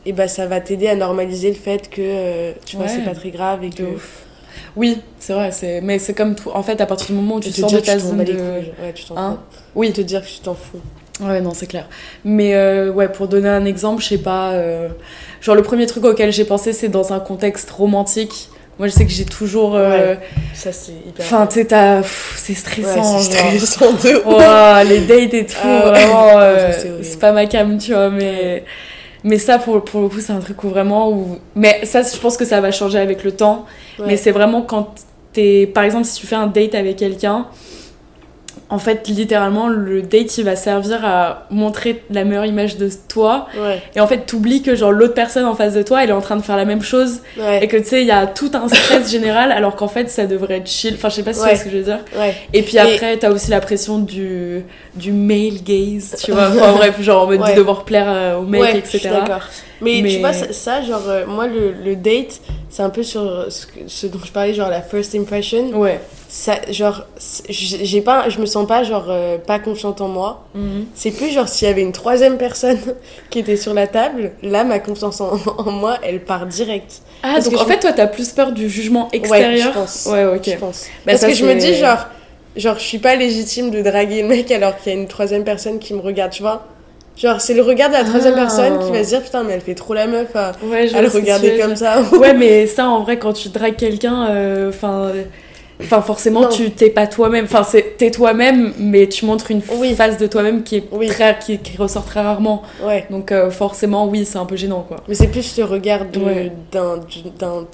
[0.06, 2.92] et bah ça va t'aider à normaliser le fait que euh, tu vois, Ouais.
[2.96, 3.84] c'est pas très grave et que.
[3.84, 4.24] Ouf.
[4.76, 5.82] Oui, c'est vrai, c'est...
[5.82, 6.50] mais c'est comme tout.
[6.54, 8.34] En fait, à partir du moment où tu te sors de que ta zone de.
[8.34, 9.40] Ouais, tu t'en Hein?
[9.52, 9.60] fous.
[9.76, 10.80] Oui, Te dire que tu t'en fous.
[11.22, 11.88] ouais, non, c'est clair.
[12.24, 14.52] Mais euh, ouais, pour donner un exemple, je sais pas.
[14.52, 14.90] euh,
[15.42, 18.50] Genre, le premier truc auquel j'ai pensé, c'est dans un contexte romantique.
[18.80, 19.76] Moi, je sais que j'ai toujours.
[19.76, 20.16] euh,
[20.54, 21.26] Ça, c'est hyper.
[21.26, 21.68] Enfin, tu sais,
[22.36, 23.20] c'est Ouais, stressant.
[23.20, 23.52] c'est genre.
[23.68, 24.26] stressant de.
[24.26, 25.90] Ouah, les dates et tout, Ah ouais.
[25.92, 28.64] vraiment, euh, c'est c'est pas ma cam, tu vois, mais,
[29.24, 31.38] mais ça, pour, pour le coup, c'est un truc où vraiment, où...
[31.56, 33.66] mais ça, je pense que ça va changer avec le temps,
[34.00, 34.06] Ouais.
[34.08, 34.96] mais c'est vraiment quand
[35.34, 37.46] t'es, par exemple, si tu fais un date avec quelqu'un,
[38.72, 43.48] en fait, littéralement, le date, il va servir à montrer la meilleure image de toi,
[43.62, 46.14] Ouais, et en fait, t'oublies que, genre, l'autre personne en face de toi, elle est
[46.14, 48.26] en train de faire la même chose, ouais, et que, tu sais, il y a
[48.28, 51.34] tout un stress général, alors qu'en fait, ça devrait être chill, enfin, je sais pas
[51.34, 51.58] si tu vois Ouais.
[51.60, 52.00] ce que je veux dire.
[52.18, 52.34] ouais.
[52.54, 54.64] Et puis après, t'as aussi la pression du,
[54.96, 56.48] du male gaze, tu vois.
[56.48, 57.52] Enfin bref, genre en mode Ouais.
[57.52, 59.10] de devoir plaire euh, au mec, ouais, etc.
[59.10, 59.44] D'accord.
[59.82, 62.40] Mais, Mais- tu vois, ça, ça, genre, euh, moi, le, le date,
[62.70, 63.48] c'est un peu sur
[63.88, 65.72] ce dont je parlais, genre la first impression.
[65.74, 66.00] Ouais,
[66.34, 67.04] ça, genre,
[67.50, 70.46] j'ai pas, je me sens pas, genre, euh, pas confiante en moi.
[70.56, 70.86] Mhm.
[70.96, 72.78] C'est plus, genre, s'il y avait une troisième personne
[73.30, 77.02] qui était sur la table, là, ma confiance en, en moi, elle part direct.
[77.22, 80.08] Ah, Parce donc en fait, toi, t'as plus peur du jugement Ouais, extérieur je pense.
[80.10, 80.42] Ouais, ok.
[80.46, 80.86] Je pense.
[81.06, 82.06] Bah, Parce ça, que je me dis, genre,
[82.56, 85.44] genre, je suis pas légitime de draguer le mec alors qu'il y a une troisième
[85.44, 86.66] personne qui me regarde, tu vois.
[87.18, 88.42] Genre, c'est le regard de la troisième Ah.
[88.44, 90.96] personne qui va se dire, putain, mais elle fait trop la meuf à, Ouais, je
[90.96, 92.02] à le regarder comme ça.
[92.14, 94.72] Ouais, mais ça, en vrai, quand tu dragues quelqu'un, euh,
[95.84, 96.02] enfin.
[96.02, 96.50] Forcément, Non.
[96.50, 97.46] tu t'es pas toi-même.
[97.46, 99.94] Enfin, c'est- t'es toi-même, mais tu montres une Oui.
[99.96, 101.08] face de toi-même qui est Oui.
[101.08, 102.62] très, qui, qui ressort très rarement.
[102.84, 103.06] Ouais.
[103.10, 104.98] Donc, euh, forcément, oui, c'est un peu gênant, quoi.
[105.08, 106.52] Mais c'est plus le regard Ouais.
[106.72, 107.00] d'un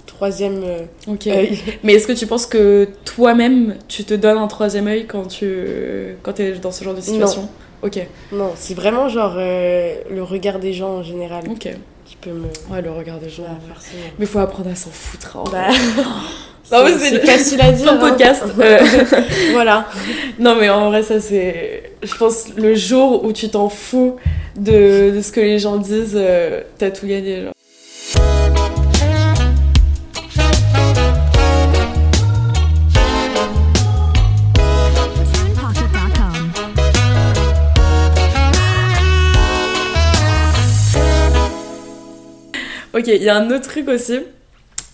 [0.05, 1.28] troisième euh, Ok.
[1.28, 1.58] œil.
[1.84, 6.18] Mais est-ce que tu penses que toi-même, tu te donnes un troisième œil quand tu
[6.24, 7.47] quand t'es dans ce genre de situation?
[7.84, 7.99] Ok.
[8.32, 11.70] Non, c'est vraiment genre euh, le regard des gens en général Ok.
[12.05, 12.47] qui peut me.
[12.74, 13.43] Ouais, le regard des gens.
[13.72, 14.01] Forcément.
[14.18, 15.38] Mais faut apprendre à s'en foutre.
[15.38, 15.43] hein.
[15.51, 16.03] Bah, Non,
[16.70, 17.91] c'est c'est c'est facile à dire.
[17.91, 17.97] Hein.
[17.97, 18.43] podcast.
[18.59, 18.78] Euh,
[19.53, 19.88] Voilà.
[20.39, 21.91] non, mais en vrai, ça c'est.
[22.03, 24.18] Je pense le jour où tu t'en fous
[24.55, 27.43] de, de ce que les gens disent, euh, t'as tout gagné.
[27.43, 27.53] Genre.
[42.93, 44.20] Ok, il y a un autre truc aussi,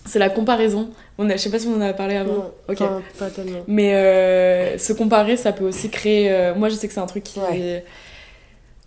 [0.04, 0.90] c'est la comparaison.
[1.18, 2.34] On a, je sais pas si on en a parlé avant.
[2.34, 3.60] Non, enfin, pas tellement.
[3.66, 6.30] Mais euh, se comparer, ça peut aussi créer.
[6.30, 7.40] euh, moi, je sais que c'est un truc qui.
[7.40, 7.84] Ouais.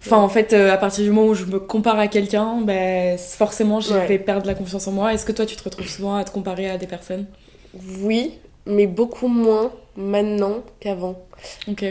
[0.06, 3.18] Enfin, en fait, euh, à partir du moment où je me compare à quelqu'un, ben,
[3.18, 5.14] forcément, je vais perdre la confiance en moi.
[5.14, 7.26] Est-ce que toi, tu te retrouves souvent à te comparer à des personnes?
[8.02, 8.34] Oui,
[8.66, 11.20] mais beaucoup moins maintenant qu'avant.
[11.68, 11.84] Ok.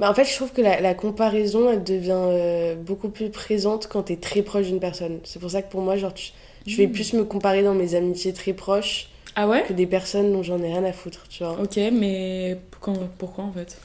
[0.00, 4.02] Bah, en fait, je trouve que la, la comparaison, elle devient beaucoup plus présente quand
[4.02, 5.20] t'es très proche d'une personne.
[5.22, 6.32] C'est pour ça que pour moi, genre, tu-
[6.66, 6.92] je vais Mm.
[6.92, 10.62] plus me comparer dans mes amitiés très proches Ah ouais que des personnes dont j'en
[10.62, 11.58] ai rien à foutre, tu vois.
[11.60, 13.78] Ok, mais pourquoi, pourquoi en fait?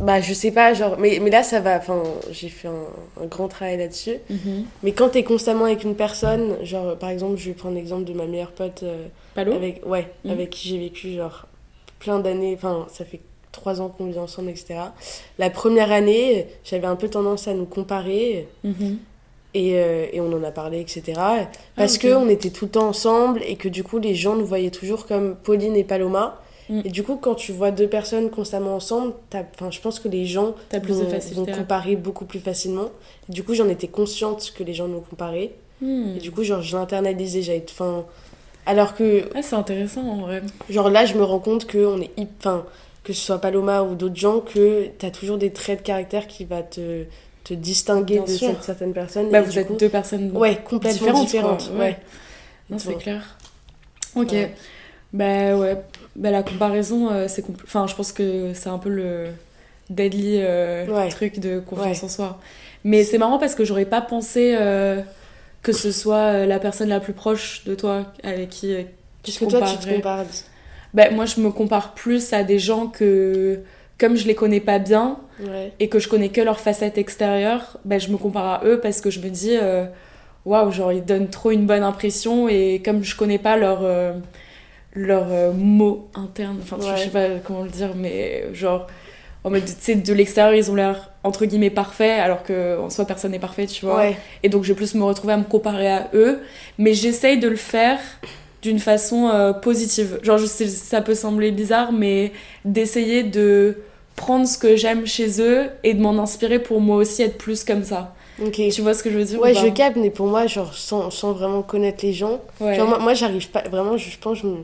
[0.00, 3.26] Bah, je sais pas, genre, mais, mais là, ça va, enfin, j'ai fait un, un
[3.26, 4.16] grand travail là-dessus.
[4.82, 8.12] Mais quand t'es constamment avec une personne, genre, par exemple, je vais prendre l'exemple de
[8.12, 9.52] ma meilleure pote euh, Palo?
[9.52, 10.30] avec, ouais, Mhm.
[10.32, 11.46] avec qui j'ai vécu, genre,
[12.00, 13.20] plein d'années, enfin, ça fait
[13.52, 14.74] trois ans qu'on vit ensemble, etc.
[15.38, 18.48] La première année, j'avais un peu tendance à nous comparer.
[18.64, 18.98] Mhm.
[19.56, 21.18] Et, euh, et on en a parlé, etc.
[21.76, 22.02] Parce ok.
[22.02, 24.70] que on était tout le temps ensemble et que du coup, les gens nous voyaient
[24.70, 26.42] toujours comme Pauline et Paloma.
[26.68, 26.82] Mm.
[26.84, 29.14] Et du coup, quand tu vois deux personnes constamment ensemble,
[29.70, 32.90] je pense que les gens T'as plus vont, comparer beaucoup plus facilement.
[33.30, 35.52] Et du coup, j'en étais consciente que les gens nous comparaient.
[35.80, 36.16] Hmm.
[36.16, 37.40] Et du coup, genre, je l'internalisais.
[37.40, 38.04] J'avais, enfin,
[38.66, 40.42] alors que, Ah, c'est intéressant en vrai.
[40.68, 42.66] genre là, je me rends compte que on est, enfin,
[43.04, 46.44] que ce soit Paloma ou d'autres gens, que t'as toujours des traits de caractère qui
[46.44, 47.04] va te,
[47.46, 48.48] te distinguer Bien de sûr.
[48.48, 49.30] cette certaine personne.
[49.30, 51.58] Bah, vous êtes coup- deux personnes Ouais, complètement différentes.
[51.60, 51.70] différentes.
[51.78, 51.96] ouais.
[52.70, 52.94] Non, c'est Ouais.
[52.96, 53.36] clair.
[54.16, 54.32] Ok.
[54.32, 54.52] Ouais.
[55.12, 55.76] Bah ouais.
[56.16, 59.26] Bah la comparaison, euh, c'est compl- Enfin, je pense que c'est un peu le
[59.90, 61.08] deadly euh, Ouais.
[61.08, 62.04] truc de confiance Ouais.
[62.04, 62.40] en soi.
[62.82, 65.00] Mais c'est marrant parce que j'aurais pas pensé euh,
[65.62, 68.82] que ce soit la personne la plus proche de toi avec qui euh,
[69.22, 70.24] tu Parce te que toi, tu te compares.
[70.94, 73.60] Bah, moi, je me compare plus à des gens que,
[73.98, 75.72] comme je les connais pas bien Ouais.
[75.80, 79.00] et que je connais que leur facette extérieure, bah, je me compare à eux parce
[79.02, 79.84] que je me dis, euh,
[80.46, 84.12] waouh, genre, ils donnent trop une bonne impression et comme je connais pas leur, euh,
[84.94, 86.96] leur euh, mot interne, enfin, Ouais.
[86.96, 88.86] je sais pas comment le dire, mais genre,
[89.44, 92.88] en mode, tu sais, de l'extérieur, ils ont l'air entre guillemets parfaits alors que en
[92.88, 93.96] soi, personne n'est parfait, tu vois.
[93.98, 94.16] Ouais.
[94.42, 96.40] Et donc, je vais plus me retrouver à me comparer à eux.
[96.78, 97.98] Mais j'essaye de le faire
[98.62, 100.18] d'une façon euh, positive.
[100.22, 102.32] Genre, je sais, ça peut sembler bizarre, mais
[102.64, 103.78] d'essayer de
[104.16, 107.62] prendre ce que j'aime chez eux et de m'en inspirer pour moi aussi être plus
[107.64, 108.14] comme ça.
[108.42, 108.60] Ok.
[108.72, 111.10] Tu vois ce que je veux dire Ouais, je capte, mais pour moi, genre, sans,
[111.10, 112.40] sans vraiment connaître les gens.
[112.60, 112.74] Ouais.
[112.74, 113.62] Genre, moi, moi, j'arrive pas.
[113.70, 114.56] Vraiment, je, je pense, je me.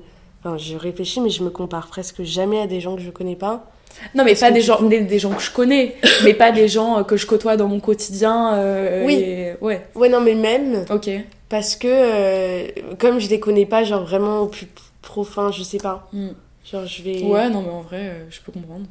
[0.45, 3.37] Enfin, je réfléchis, mais je me compare presque jamais à des gens que je connais
[3.37, 3.71] pas.
[4.15, 5.95] non, mais parce pas des gens, des, des gens que je connais,
[6.25, 8.55] mais pas des gens euh, que je côtoie dans mon quotidien.
[8.57, 9.15] euh, Oui.
[9.15, 10.85] et- Ouais, Ouais, non, mais même.
[10.91, 11.09] ok.
[11.49, 12.67] Parce que, euh,
[12.99, 14.67] comme je les connais pas, genre, vraiment au plus
[15.03, 16.09] profond, je sais pas.
[16.13, 16.29] Mm.
[16.71, 17.23] Genre, je vais.
[17.23, 18.85] Ouais, non, mais en vrai, euh, je peux comprendre.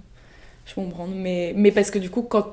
[0.65, 1.13] Je peux comprendre.
[1.15, 2.45] Mais, mais parce que du coup, quand,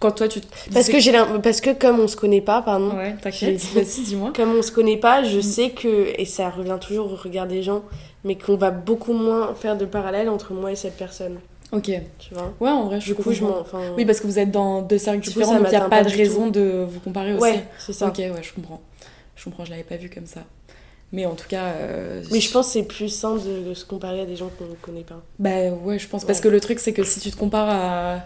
[0.00, 0.40] quand toi, tu.
[0.72, 1.12] Parce que, j'ai
[1.42, 2.96] parce que comme on se connaît pas, pardon.
[2.96, 4.32] Ouais, t'inquiète, vas-y, dis-moi.
[4.34, 5.26] Comme on se connaît pas, Mm.
[5.26, 7.82] je sais que, et ça revient toujours au regard des gens,
[8.24, 11.38] mais qu'on va beaucoup moins faire de parallèle entre moi et cette personne,
[11.72, 11.90] Ok.
[12.18, 12.52] tu vois?
[12.60, 13.58] Ouais, en vrai, je Du coup, je m'en.
[13.60, 15.80] Enfin, Oui, parce que vous êtes dans deux cercles coup, différents, donc il n'y a
[15.82, 17.42] pas, pas de raison de vous comparer aussi.
[17.42, 18.08] Ouais, c'est ça.
[18.08, 18.80] Ok, ouais, je comprends.
[19.36, 20.40] Je comprends, je l'avais pas vu comme ça.
[21.14, 21.66] Mais en tout cas.
[21.74, 24.50] euh, Mais je pense que c'est plus simple de, de se comparer à des gens
[24.50, 25.22] qu'on ne connaît pas.
[25.38, 26.24] Bah ouais, je pense.
[26.24, 28.24] Parce que le truc, c'est que si tu te compares à,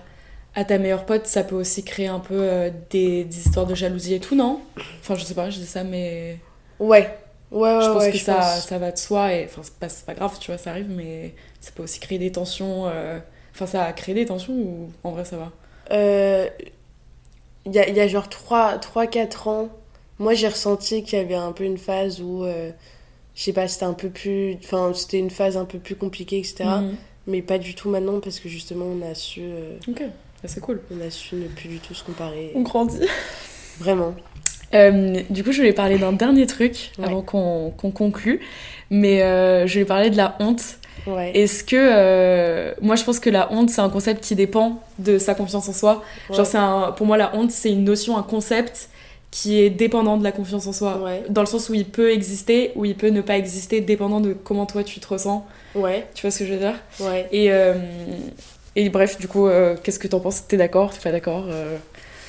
[0.55, 3.75] à ta meilleure pote, ça peut aussi créer un peu euh, des, des histoires de
[3.75, 4.61] jalousie et tout, non?
[5.01, 6.39] Enfin, je sais pas, je dis ça, mais.
[6.81, 7.17] Ouais,
[7.51, 8.61] Ouais, ouais, je pense ouais, que je ça, pense.
[8.61, 11.35] ça va de soi et enfin c'est pas, pas grave tu vois ça arrive mais
[11.61, 13.19] ça peut aussi créer des tensions euh,
[13.55, 15.53] enfin ça a créé des tensions ou en vrai ça va?
[15.91, 16.49] Euh,
[17.67, 19.69] Il y, a, y a genre 3-4 ans,
[20.19, 22.71] moi j'ai ressenti qu'il y avait un peu une phase où, euh,
[23.35, 24.57] je sais pas, c'était un peu plus.
[24.65, 26.65] Enfin, c'était une phase un peu plus compliquée, etc.
[26.81, 26.97] Mhm.
[27.27, 30.01] Mais pas du tout maintenant parce que justement on a su, euh, ok
[30.43, 32.53] Bah, c'est cool on a su ne plus du tout se comparer.
[32.55, 33.01] on grandit
[33.79, 34.15] Vraiment.
[34.75, 37.05] Euh, du coup je voulais parler d'un dernier truc Ouais.
[37.07, 38.41] avant qu'on qu'on conclue
[38.91, 41.31] mais euh, je voulais parler de la honte Ouais.
[41.35, 45.17] Est-ce que euh, moi je pense que la honte c'est un concept qui dépend de
[45.19, 46.03] sa confiance en soi.
[46.33, 46.59] Genre c'est
[46.97, 48.89] pour moi la honte c'est une notion, un concept
[49.31, 50.99] qui est dépendant de la confiance en soi.
[51.03, 51.23] Ouais.
[51.29, 54.33] Dans le sens où il peut exister ou il peut ne pas exister dépendant de
[54.33, 55.47] comment toi tu te ressens.
[55.75, 56.07] Ouais.
[56.15, 56.75] Tu vois ce que je veux dire?
[57.01, 57.29] Ouais.
[57.31, 57.75] Et euh,
[58.75, 60.47] et bref du coup euh, qu'est-ce que t'en penses?
[60.49, 60.93] T'es d'accord?
[60.93, 61.77] T'es pas d'accord Euh,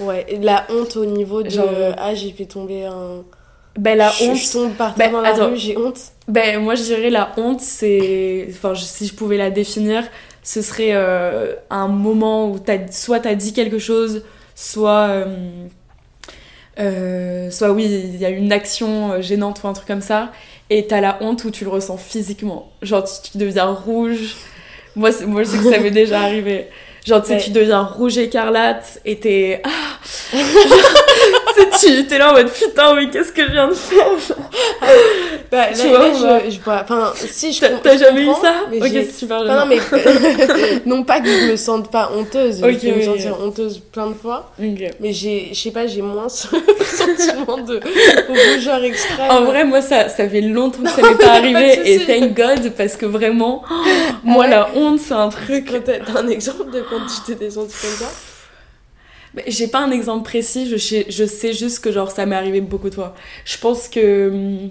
[0.01, 0.25] Ouais.
[0.29, 1.49] Et la honte au niveau de.
[1.49, 3.23] Genre, ah, j'ai fait tomber un.
[3.77, 4.35] Ben la je, honte.
[4.37, 5.49] Je tombe par terre Ben, dans la attends.
[5.49, 5.99] rue, j'ai honte.
[6.29, 8.47] Ben, moi, je dirais la honte, c'est.
[8.49, 10.03] Enfin, je- si je pouvais la définir,
[10.41, 12.89] ce serait un moment où t'as...
[12.91, 14.23] soit t'as dit quelque chose,
[14.55, 15.25] soit.
[16.79, 20.31] Euh, soit, oui, il y a une action euh, gênante ou un truc comme ça,
[20.69, 22.71] et t'as la honte où tu le ressens physiquement.
[22.81, 24.35] Genre, tu, tu deviens rouge.
[24.95, 26.67] Moi, c'est- moi, je sais que ça m'est déjà arrivé.
[27.05, 27.41] Genre, tu sais, Ouais.
[27.41, 29.61] tu deviens rouge écarlate et t'es.
[29.63, 29.69] Ah
[31.85, 34.05] Tu T'es là en mode putain, mais qu'est-ce que je viens de faire
[35.51, 35.99] Bah, Tu là, vois,
[36.29, 36.81] là, je, je vois.
[36.83, 39.81] Enfin, si je T'as jamais eu ça mais Ok, super Enfin, non, gênant.
[39.93, 43.35] mais non pas que je me sente pas honteuse, Ok, je peux me oui, sentir
[43.39, 43.45] oui.
[43.47, 47.79] honteuse plein de fois, mais j'ai, je sais pas, j'ai moins ce sentiment de
[48.27, 49.29] rougeur extrême.
[49.31, 52.35] En vrai, moi, ça, ça fait longtemps que ça m'est pas arrivé pas et thank
[52.35, 53.63] God parce que vraiment,
[54.23, 55.71] moi, ouais la honte, c'est un truc.
[55.85, 58.11] T'as, un exemple de quand tu t'étais sentie comme ça?
[59.47, 62.61] J'ai pas un exemple précis, je sais, je sais juste que genre ça m'est arrivé
[62.61, 63.15] beaucoup de fois.
[63.45, 64.29] Je pense que.
[64.29, 64.69] hum,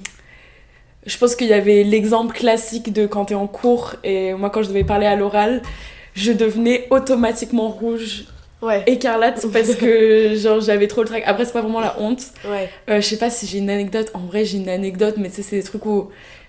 [1.06, 4.62] Je pense qu'il y avait l'exemple classique de quand t'es en cours et moi, quand
[4.62, 5.62] je devais parler à l'oral,
[6.14, 8.24] je devenais automatiquement rouge,
[8.60, 11.22] Ouais, écarlate parce que genre j'avais trop le trac.
[11.26, 12.22] Après, c'est pas vraiment la honte.
[12.44, 14.10] ouais, Euh, je sais pas si j'ai une anecdote.
[14.14, 16.08] En vrai, j'ai une anecdote, mais tu sais, c'est des trucs où.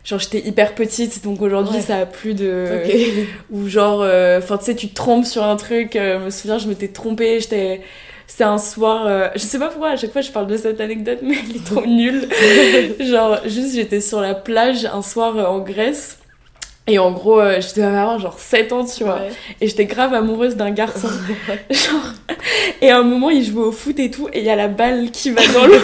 [0.10, 1.82] Genre, j'étais hyper petite, donc aujourd'hui, Ouais.
[1.82, 2.66] ça a plus de.
[3.52, 4.02] Ou genre.
[4.02, 5.96] euh, Enfin, tu sais, tu te trompes sur un truc.
[5.96, 7.40] euh, je me souviens, je m'étais trompée.
[7.40, 7.82] J'étais.
[8.26, 9.06] C'était un soir.
[9.08, 11.56] euh, Je sais pas pourquoi, à chaque fois, je parle de cette anecdote, mais elle
[11.58, 12.28] est trop nulle.
[13.00, 16.18] genre, juste, j'étais sur la plage un soir en Grèce.
[16.88, 19.18] Et en gros, euh, je devais avoir genre 7 ans, tu vois.
[19.18, 19.30] Ouais.
[19.62, 21.08] Et j'étais grave amoureuse d'un garçon.
[21.70, 22.14] Genre,
[22.82, 24.68] et à un moment, il jouait au foot et tout, et il y a la
[24.70, 25.76] balle qui va dans l'eau.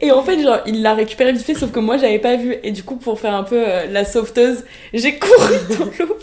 [0.00, 2.56] Et en fait, genre, il l'a récupéré vite fait, sauf que moi, j'avais pas vu.
[2.62, 6.16] Et du coup, pour faire un peu euh, la sauveteuse, j'ai couru dans l'eau.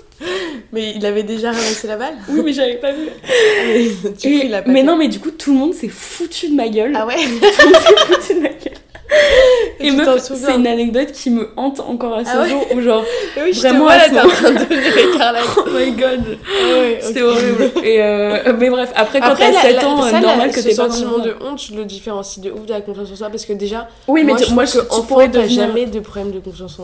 [0.74, 3.06] Mais il avait déjà ramassé la balle Oui, mais j'avais pas vu.
[3.06, 4.86] Du coup, Et- il a pas mais fait.
[4.86, 6.94] non, mais du coup, tout le monde s'est foutu de ma gueule.
[6.96, 8.74] Ah ouais Tout le monde s'est foutu de ma gueule.
[9.80, 12.66] Et tu meuf, c'est une anecdote qui me hante encore à ce Ah ouais jour,
[12.76, 13.04] où genre,
[13.38, 17.72] Oui, je Vraiment, à ce moment- oh my god, Ah ouais, c'était horrible.
[17.84, 20.60] Et euh, mais bref, après, quand t'as la- 7 la- ans, ça, la- normal que
[20.60, 23.30] t'es pas sentiment de honte, je le différencie de ouf de la confiance en soi
[23.30, 25.30] parce que déjà, Oui, mais moi, tu- je moi, trouve je, que tu enfant, pourrais
[25.32, 25.68] t'as devenir...
[25.68, 26.84] jamais de problème de confiance en,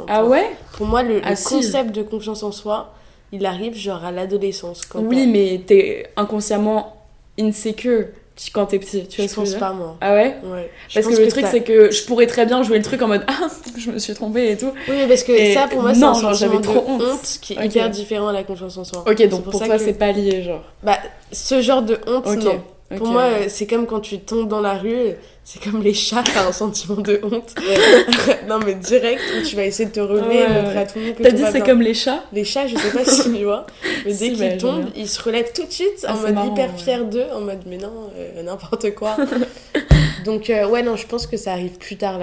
[0.00, 0.28] en Ah toi.
[0.28, 0.50] ouais?
[0.76, 1.54] Pour moi, le, le Ah, si.
[1.54, 2.92] concept de confiance en soi,
[3.32, 4.82] il arrive genre à l'adolescence.
[4.86, 6.96] quand Oui, mais t'es inconsciemment
[7.38, 9.96] insecure tu- quand t'es petit, tu vois je ce que je veux pense pas moi.
[10.00, 10.70] Ah ouais Ouais.
[10.92, 13.24] Parce que le truc, c'est que je pourrais très bien jouer le truc en mode
[13.28, 14.72] Ah, je me suis trompée et tout.
[14.88, 17.02] Oui, mais parce que Et ça, pour moi, c'est un genre, sentiment trop de honte.
[17.02, 17.38] honte.
[17.40, 19.04] qui est hyper différent à la confiance en soi.
[19.08, 20.62] Ok, donc pour ça toi, que- c'est pas lié, genre.
[20.82, 20.98] Bah,
[21.32, 22.42] ce genre de honte, Ok.
[22.42, 22.62] non.
[22.96, 25.12] Pour moi, c'est comme quand tu tombes dans la rue,
[25.42, 27.54] c'est comme les chats, t'as un sentiment de honte.
[28.48, 31.14] non, mais direct, tu vas essayer de te relever et montrer à tout le monde
[31.16, 33.66] que T'as dit c'est comme les chats Les chats, je sais pas si tu vois,
[34.04, 36.52] mais dès Si, qu'ils tombent, ils se relèvent tout de suite Ah, en mode marrant,
[36.52, 36.78] hyper ouais.
[36.78, 39.16] fiers d'eux, en mode mais non, euh, n'importe quoi.
[40.24, 42.18] Donc, euh, ouais, non, je pense que ça arrive plus tard,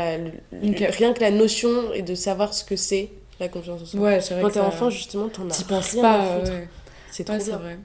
[0.64, 0.78] Ok.
[0.98, 3.10] rien que la notion et de savoir ce que c'est
[3.40, 4.00] la confiance en soi.
[4.00, 6.14] Ouais, c'est vrai Quand t'es ça- enfant, justement, t'en as T'y penses pas.
[6.14, 6.52] à foutre.
[6.52, 6.68] ouais.
[7.12, 7.78] C'est trop Ouais, vrai.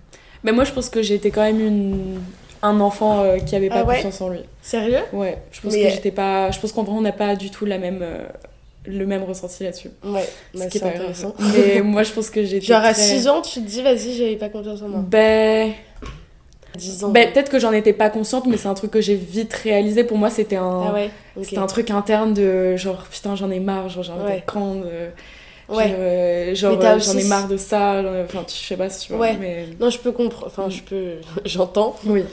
[0.45, 2.21] Mais moi, je pense que j'étais quand même une...
[2.67, 4.41] un enfant euh, qui avait pas Ah ouais confiance en lui.
[4.63, 5.01] Sérieux?
[5.13, 6.51] Ouais, je pense Mais- que j'étais pas.
[6.51, 8.25] Je pense qu'en vrai, on n'a pas du tout la même, euh,
[8.87, 9.91] le même ressenti là-dessus.
[10.05, 11.35] Ouais, Ce bah, qui est c'est pas intéressant.
[11.39, 11.53] grave.
[11.57, 12.67] Mais moi, je pense que j'étais.
[12.67, 15.01] Genre à très- 6 ans, tu te dis, vas-y, j'avais pas confiance en moi.
[15.07, 15.73] Ben.
[16.77, 17.09] 10 ans.
[17.09, 20.05] ben, peut-être que j'en étais pas consciente, mais c'est un truc que j'ai vite réalisé.
[20.05, 20.85] Pour moi, c'était un.
[20.89, 21.11] Ah ouais.
[21.43, 24.45] C'était un truc interne de genre putain j'en ai marre genre j'ai envie Ouais.
[24.47, 25.09] grande euh,
[25.71, 25.89] Ouais.
[26.55, 29.13] genre, euh, euh, j'en ai marre de ça enfin tu- je sais pas si tu
[29.15, 29.37] vois Ouais.
[29.41, 30.47] mais Non, je peux comprendre.
[30.49, 30.71] Enfin, Mm.
[30.71, 31.13] je peux.
[31.47, 31.97] J'entends.
[32.05, 32.25] oui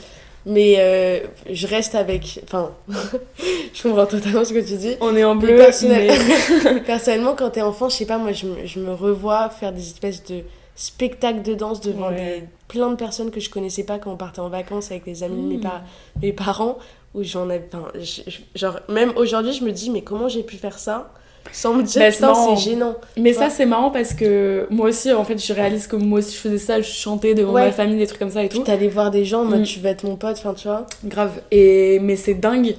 [0.46, 1.20] Mais euh,
[1.50, 2.42] je reste avec.
[2.44, 2.72] Enfin,
[3.74, 4.96] je comprends totalement ce que tu dis.
[5.02, 6.12] on est en Mais bleu personnel-
[6.66, 9.72] mais- Personnellement, quand t'es enfant, je sais pas, moi, je me, je me revois faire
[9.72, 10.42] des espèces de
[10.76, 12.16] spectacle de danse devant Ouais.
[12.42, 15.24] des, plein de personnes que je connaissais pas quand on partait en vacances avec les
[15.24, 15.62] amis de mes, Mm.
[15.62, 15.82] par-
[16.22, 16.78] mes parents.
[17.16, 17.64] Où j'en avais.
[17.72, 21.14] enfin, je- je- genre, même aujourd'hui, je me dis, mais comment j'ai pu faire ça?
[21.52, 22.96] Sans me dire, Bah, c'est gênant.
[23.18, 26.34] Mais ça, c'est marrant parce que moi aussi, en fait, je réalise que moi aussi,
[26.36, 27.66] je faisais ça, je chantais devant Ouais.
[27.66, 28.64] ma famille, des trucs comme ça et tout.
[28.64, 29.66] t'allais voir des gens en mode, Mm.
[29.66, 30.86] tu vas être mon pote, enfin, tu vois.
[31.06, 31.42] Grave.
[31.52, 32.76] Et, mais c'est dingue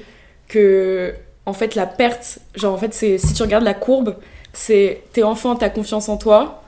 [0.48, 1.14] que,
[1.46, 4.16] en fait, la perte, genre, en fait, c'est si tu regardes la courbe,
[4.52, 6.62] c'est t'es enfant, t'as confiance en toi,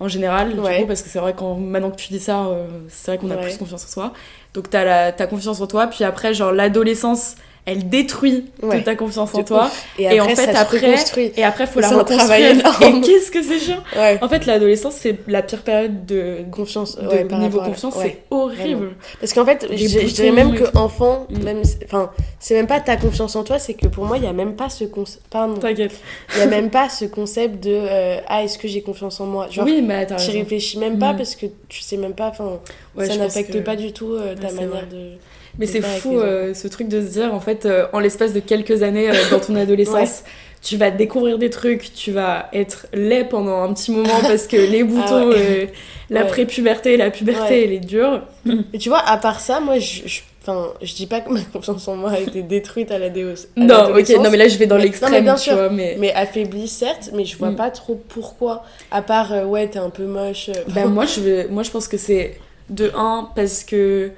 [0.00, 0.74] en général, Ouais.
[0.76, 3.18] du coup, parce que c'est vrai, quand maintenant que tu dis ça, euh, c'est vrai
[3.18, 3.42] qu'on a Ouais.
[3.42, 4.12] plus confiance en soi.
[4.54, 8.76] Donc, t'as la- t'as confiance en toi, puis après, genre, l'adolescence, elle détruit Ouais.
[8.76, 9.70] toute ta confiance en toi.
[9.98, 11.20] Et Et après, en fait, ça après- se.
[11.38, 12.96] Et après, faut la un travail reconstruire.
[12.96, 14.18] Et qu'est-ce que c'est chiant Ouais.
[14.20, 18.90] En fait, l'adolescence, c'est la pire période de, Confiance, de ouais, niveau confiance, c'est horrible.
[19.20, 21.42] Parce qu'en fait, je, dirais même et que enfant, Mm.
[21.44, 22.10] même, enfin,
[22.40, 24.56] c'est même pas ta confiance en toi, c'est que pour moi, il y a même
[24.56, 25.22] pas ce concept.
[25.30, 25.54] Pardon.
[25.54, 25.94] T'inquiète.
[26.34, 29.26] Il y a même pas ce concept de euh, ah est-ce que j'ai confiance en
[29.26, 29.48] moi?
[29.50, 30.32] Genre, oui, mais raison.
[30.32, 31.16] réfléchis même pas Mm.
[31.16, 32.28] parce que tu sais même pas.
[32.28, 32.58] Enfin,
[33.06, 35.12] ça n'affecte que- pas du tout euh, ta manière de.
[35.58, 38.40] Mais c'est fou euh, ce truc de se dire, en fait, euh, en l'espace de
[38.40, 40.24] quelques années euh, dans ton adolescence,
[40.62, 44.56] tu vas découvrir des trucs, tu vas être laid pendant un petit moment parce que
[44.56, 45.36] les boutons, ouais.
[45.36, 45.66] euh,
[46.10, 46.26] la Ouais.
[46.28, 48.22] prépuberté, la puberté, elle est dure.
[48.44, 51.40] Mais tu vois, à part ça, moi, je, je, enfin, je dis pas que ma
[51.42, 53.10] confiance en moi a été détruite à la à
[53.56, 55.54] Non, ok, non, mais là je vais dans l'extrême, tu sûr.
[55.54, 55.96] vois, mais.
[55.98, 57.56] Mais affaiblie, certes, mais je vois Mm.
[57.56, 58.64] pas trop pourquoi.
[58.90, 60.48] À part, euh, ouais, t'es un peu moche.
[60.48, 62.38] euh, Ben, moi, je vais- moi, je pense que c'est
[62.70, 64.10] de un, parce que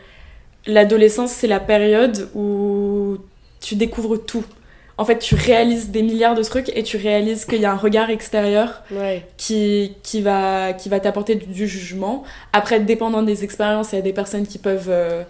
[0.67, 3.19] l'adolescence, c'est la période où
[3.61, 4.45] tu découvres tout.
[4.97, 7.77] En fait, tu réalises des milliards de trucs et tu réalises qu'il y a un
[7.77, 9.27] regard extérieur ouais.
[9.37, 12.23] qui, qui va, qui va t'apporter du, du jugement.
[12.53, 15.25] Après, dépendant des expériences, il y a des personnes qui peuvent euh,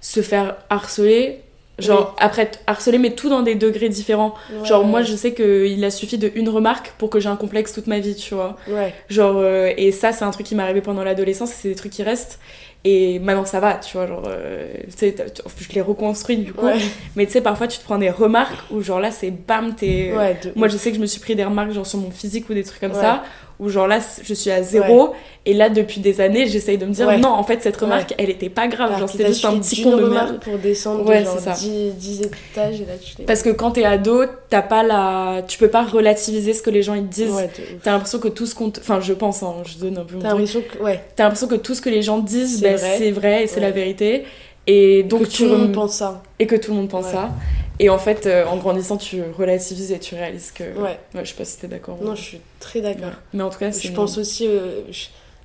[0.00, 1.42] se faire harceler.
[1.78, 4.34] Genre, après, harceler, mais tout dans des degrés différents.
[4.52, 7.36] Ouais, Genre, moi, je sais qu'il a suffi de une remarque pour que j'ai un
[7.36, 8.56] complexe toute ma vie, tu vois.
[8.68, 8.94] Ouais.
[9.08, 11.92] Genre, euh, et ça, c'est un truc qui m'est arrivé pendant l'adolescence, c'est des trucs
[11.92, 12.38] qui restent.
[12.84, 16.38] Et maintenant, ça va, tu vois, genre, euh, tu sais, t'as- tu- je l'ai reconstruit
[16.38, 16.66] du coup.
[16.66, 16.78] Ouais.
[17.14, 20.12] Mais tu sais, parfois, tu te prends des remarques où, genre, là, c'est bam, t'es.
[20.16, 22.10] Ouais, de Moi, je sais que je me suis pris des remarques, genre, sur mon
[22.10, 23.00] physique ou des trucs comme Ouais.
[23.00, 23.22] ça,
[23.62, 25.14] où, genre, là, je suis à zéro.
[25.44, 27.18] Et là, depuis des années, j'essaye de me dire, Ouais.
[27.18, 28.16] non, en fait, cette remarque, Ouais.
[28.18, 28.92] elle était pas grave.
[28.94, 30.38] Alors genre, t'a juste un petit con de merde.
[30.40, 31.52] pour descendre de genre c'est ça.
[31.52, 33.22] 10, 10 étages et là tu.
[33.22, 35.42] Parce que quand t'es ado, t'as pas la.
[35.48, 37.34] Tu peux pas relativiser ce que les gens ils te disent.
[37.82, 38.68] T'as l'impression que tout ce qu'on.
[38.78, 40.82] Enfin, je pense, hein, je donne un peu mon T'as l'impression que.
[40.82, 41.00] Ouais.
[41.16, 42.94] T'as l'impression que tout ce que les gens disent, C'est ben, vrai.
[42.98, 44.24] c'est vrai et c'est la vérité.
[44.66, 46.22] Et donc que tout le monde rem- pense ça.
[46.38, 47.12] et que tout le monde pense Ouais.
[47.12, 47.30] ça.
[47.78, 50.62] Et en fait, euh, en grandissant, tu relativises et tu réalises que.
[50.78, 50.98] Ouais.
[51.14, 51.98] je sais pas si t'es d'accord.
[52.00, 53.06] ou- Non, je suis très d'accord.
[53.06, 53.12] Ouais.
[53.34, 53.88] Mais en tout cas, c'est.
[53.88, 54.82] Je pense aussi euh,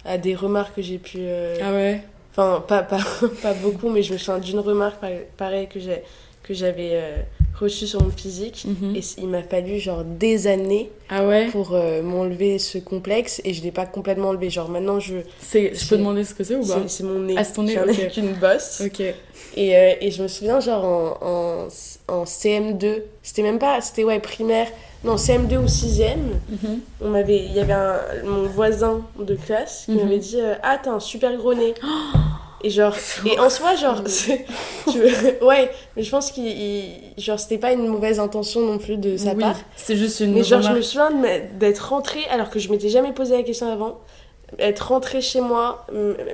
[0.05, 1.17] à des remarques que j'ai pu.
[1.21, 2.01] euh, Ah ouais.
[2.31, 2.99] Enfin, pas, pas,
[3.41, 6.03] pas beaucoup, mais je me souviens d'une remarque par- pareil que j'ai
[6.43, 6.91] que j'avais
[7.59, 8.65] reçue sur mon physique.
[8.67, 8.95] Mhm.
[8.95, 11.47] Et il m'a fallu genre des années Ah ouais?
[11.47, 14.49] pour euh, m'enlever ce complexe et je l'ai pas complètement enlevé.
[14.49, 15.15] Genre maintenant je.
[15.41, 15.73] C'est.
[15.75, 16.83] Je peux demander ce que c'est ou pas?
[16.87, 17.35] C'est mon nez.
[17.37, 18.81] Ah, c'est ton nez, avec une bosse.
[18.85, 18.99] Ok.
[19.55, 21.67] Et, euh, et je me souviens, genre en, en,
[22.13, 24.67] en CM2, c'était même pas, c'était ouais, primaire,
[25.03, 26.17] non, CM2 ou 6ème,
[26.49, 26.79] Mhm.
[27.01, 30.03] on m'avait, il y avait un, mon voisin de classe qui Mhm.
[30.03, 31.73] m'avait dit euh, Ah, t'as un super gros nez.
[32.67, 32.93] Et genre,
[33.25, 34.01] et en soi, genre,
[34.87, 38.97] veux- ouais, mais je pense qu'il, il- genre, c'était pas une mauvaise intention non plus
[38.97, 39.41] de sa oui.
[39.41, 39.55] part.
[39.77, 40.33] C'est juste une.
[40.33, 41.11] Mais genre, je me souviens
[41.59, 43.99] d'être rentrée, alors que je m'étais jamais posé la question avant,
[44.59, 45.85] être rentrée chez moi,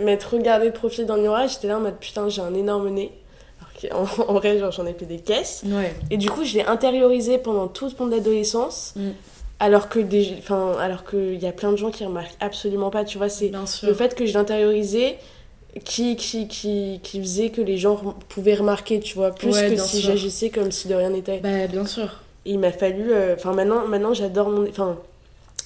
[0.01, 2.89] m'être regardée de profil dans le miroir, j'étais là en mode putain, j'ai un énorme
[2.89, 3.11] nez.
[3.91, 5.61] En vrai, genre, j'en ai fait des caisses.
[5.65, 5.93] Ouais.
[6.09, 9.09] Et du coup, je l'ai intériorisé pendant toute mon adolescence, Mm.
[9.59, 13.03] alors que des, enfin, alors qu'il y a plein de gens qui remarquent absolument pas,
[13.03, 13.51] tu vois, c'est
[13.83, 15.17] le fait que je l'intériorisais
[15.85, 17.99] qui, qui, qui, qui faisait que les gens
[18.29, 21.39] pouvaient remarquer, tu vois, plus Ouais, que si j'agissais comme si de rien n'était.
[21.39, 22.21] Bah, bien sûr.
[22.45, 23.11] Et il m'a fallu.
[23.11, 24.69] euh, Enfin, maintenant, maintenant j'adore mon nez.
[24.71, 24.97] Enfin,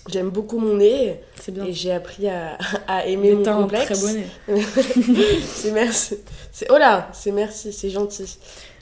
[0.10, 1.20] j'aime beaucoup mon nez.
[1.42, 1.66] C'est bien.
[1.66, 3.86] Et j'ai appris à, à aimer Mais mon un complexe.
[3.86, 4.14] très bon
[4.56, 4.62] nez.
[5.46, 6.18] c'est merci.
[6.52, 8.38] C'est, oh là, c'est merci, c'est gentil.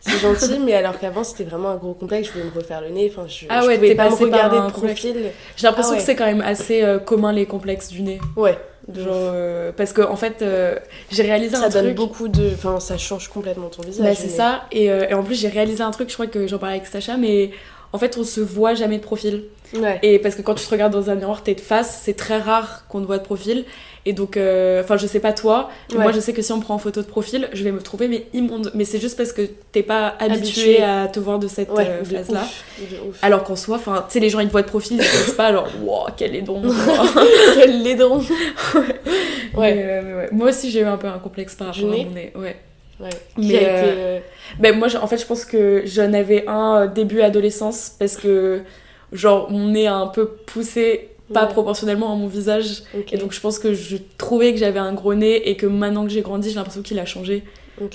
[0.07, 2.89] C'est gentil, mais alors qu'avant c'était vraiment un gros complexe, je voulais me refaire le
[2.89, 3.11] nez.
[3.11, 5.15] Enfin, je, Ah je ouais, pouvais t'es pas me regarder de profil.
[5.57, 5.99] J'ai l'impression Ah ouais.
[5.99, 8.19] que c'est quand même assez euh, commun les complexes du nez.
[8.35, 8.55] Ouais,
[8.93, 10.77] Genre, euh, parce que en fait, euh,
[11.11, 11.95] j'ai réalisé ça un donne truc.
[11.95, 12.51] beaucoup de.
[12.53, 14.05] Enfin, ça change complètement ton visage.
[14.05, 14.65] Bah, c'est mais- ça.
[14.71, 16.87] Et, euh, et en plus, j'ai réalisé un truc, je crois que j'en parlais avec
[16.87, 17.49] Sacha, mais
[17.95, 19.45] en fait, on se voit jamais de profil.
[19.73, 19.99] Ouais.
[20.03, 22.37] Et parce que quand tu te regardes dans un miroir, t'es de face, c'est très
[22.37, 23.63] rare qu'on te voit de profil.
[24.05, 26.03] Et donc, euh, enfin, je sais pas toi, mais Ouais.
[26.03, 27.79] moi je sais que si on me prend en photo de profil, je vais me
[27.81, 28.69] trouver mais immonde.
[28.75, 33.07] Mais c'est juste parce que t'es pas habitué, à te voir de cette Ouais, euh,
[33.09, 33.17] ouf.
[33.23, 35.25] Alors qu'en soi, enfin, tu sais, les gens ils te voient de profil, ils se
[35.25, 36.61] disent pas genre, wow, quel aidon.
[37.55, 38.19] Quel laidron
[38.75, 39.73] ouais.
[39.73, 40.37] Mais, euh, mais.
[40.37, 42.33] Moi aussi, j'ai eu un peu un complexe par rapport à mon nez.
[42.35, 42.57] Ouais.
[42.99, 43.09] Ouais.
[43.37, 44.01] Mais, Qui a euh, été.
[44.01, 44.19] euh,
[44.59, 48.61] Ben moi, en fait, je pense que j'en avais un euh, début adolescence parce que,
[49.11, 51.51] genre, mon nez a un peu poussé pas Ouais.
[51.53, 52.83] proportionnellement à mon visage.
[53.11, 56.03] Et donc je pense que je trouvais que j'avais un gros nez et que maintenant
[56.05, 57.43] que j'ai grandi, j'ai l'impression qu'il a changé.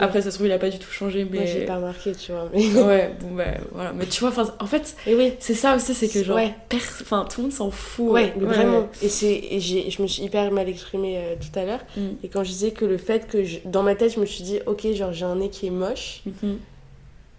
[0.00, 1.64] Après, ça se trouve, il a pas du tout changé, Moi, j'ai mais.
[1.66, 2.48] pas remarqué, tu vois.
[2.52, 2.66] Mais...
[2.66, 3.92] ouais, bon, bah voilà.
[3.92, 6.36] Mais tu vois, en fait, Et oui, c'est ça aussi, c'est que genre.
[6.36, 6.54] Ouais.
[7.00, 8.10] Enfin, tout le monde s'en fout.
[8.12, 8.88] ouais, mais vraiment.
[9.02, 11.80] Et, et je me suis hyper mal exprimée euh, tout à l'heure.
[11.96, 12.00] Mm.
[12.24, 14.44] Et quand je disais que le fait que, je- dans ma tête, je me suis
[14.44, 16.58] dit, ok, genre j'ai un nez qui est moche, Mhm.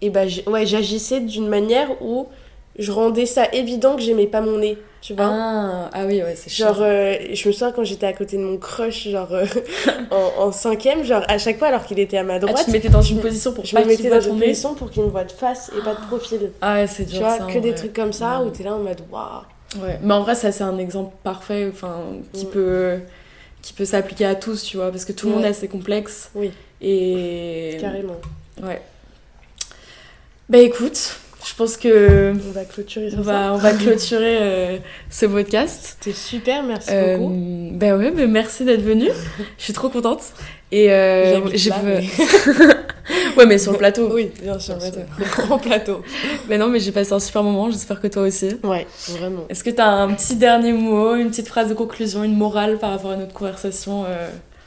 [0.00, 2.26] et bah ouais, j'agissais d'une manière où
[2.78, 5.26] je rendais ça évident que j'aimais pas mon nez, tu vois.
[5.28, 8.42] Ah, ah oui, ouais, c'est Genre, euh, je me souviens quand j'étais à côté de
[8.42, 9.44] mon crush, genre euh,
[10.10, 12.64] en, en cinquième, genre à chaque fois alors qu'il était à ma Ah, droite, tu
[12.66, 15.02] te mettais dans une position pour je pas me mettais dans une position pour qu'il
[15.02, 16.50] me voit de face et pas de profil.
[16.62, 18.46] Ah ouais, c'est Tu dur vois, ça, que des trucs comme ça Ouais.
[18.46, 19.42] où t'es là en mode waouh.
[19.82, 21.96] Ouais, mais en vrai, ça c'est un exemple parfait, enfin,
[22.32, 22.50] qui Mm.
[22.50, 22.98] peut,
[23.62, 25.48] qui peut s'appliquer à tous, tu vois, parce que tout le monde Ouais.
[25.48, 26.30] a ses complexes.
[26.34, 26.50] Oui.
[26.80, 27.76] Et.
[27.80, 28.16] Carrément.
[28.62, 28.80] Ouais.
[30.48, 33.32] Bah écoute, je pense que On va clôturer sur on ça.
[33.32, 34.76] va, on va clôturer euh,
[35.10, 35.96] ce podcast.
[36.00, 37.34] C'était super, merci Euh, beaucoup.
[37.74, 39.08] bah ouais, bah merci d'être venu.
[39.58, 40.20] Je suis trop contente.
[40.70, 42.02] Et euh, j'ai fait-
[43.36, 44.10] ouais, mais sur le plateau.
[44.14, 44.76] Oui, bien sûr,
[45.18, 46.02] le grand plateau.
[46.48, 47.70] Mais non, mais j'ai passé un super moment.
[47.70, 48.48] J'espère que toi aussi.
[48.62, 49.44] Ouais, vraiment.
[49.50, 52.90] Est-ce que t'as un petit dernier mot, une petite phrase de conclusion, une morale par
[52.90, 54.04] rapport à notre conversation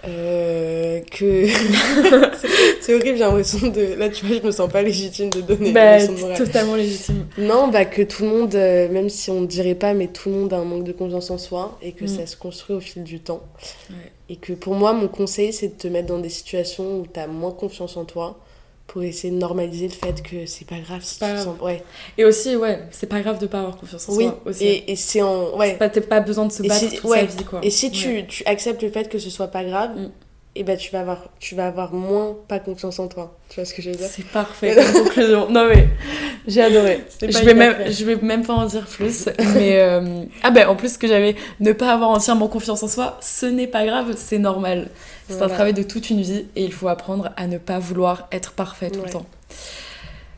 [0.08, 1.48] euh, que
[2.82, 5.72] c'est- horrible, j'ai l'impression de là tu vois, je me sens pas légitime de donner
[5.72, 7.26] Bah, de totalement légitime.
[7.38, 10.30] Non, bah que tout le monde, euh, même si on ne dirait pas, mais tout
[10.30, 12.08] le monde a un manque de confiance en soi et que Mm.
[12.08, 13.42] ça se construit au fil du temps.
[13.90, 13.96] Ouais.
[14.30, 17.20] Et que pour moi, mon conseil, c'est de te mettre dans des situations où tu
[17.20, 18.40] as moins confiance en toi
[18.88, 21.46] pour essayer de normaliser le fait que c'est pas grave si pas tu grave.
[21.46, 21.56] sens...
[21.62, 21.84] Ouais.
[22.18, 24.42] Et aussi, ouais, c'est pas grave de pas avoir confiance en Oui, soi.
[24.46, 24.64] Aussi.
[24.66, 25.58] et, et c'est en...
[25.58, 25.74] Ouais.
[25.76, 27.22] Pas- T'as pas besoin de se battre si- toute ouais.
[27.22, 27.60] sa vie, quoi.
[27.64, 28.26] Et si tu, Ouais.
[28.28, 30.12] tu acceptes le fait que ce soit pas grave, Mm.
[30.56, 33.36] et ben tu vas avoir tu vas avoir moins pas confiance en toi.
[33.50, 34.08] Tu vois ce que je veux dire?
[34.10, 35.50] C'est parfait conclusion.
[35.50, 35.90] Non mais
[36.48, 37.02] j'ai adoré.
[37.22, 40.76] Je vais même je vais même pas en dire plus mais euh, ah ben en
[40.78, 44.38] plus que j'avais ne pas avoir entièrement confiance en soi, ce n'est pas grave, c'est
[44.40, 44.90] normal.
[45.30, 48.28] C'est un travail de toute une vie et il faut apprendre à ne pas vouloir
[48.32, 49.26] être parfait tout le temps.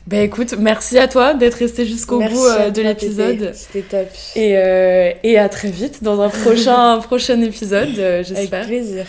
[0.08, 3.52] Ben écoute, merci à toi d'être resté jusqu'au bout euh, de l'épisode.
[3.54, 4.08] C'était top.
[4.38, 8.66] et, euh, et à très vite dans un prochain prochain épisode, euh, Avec j'espère.
[8.66, 9.06] plaisir.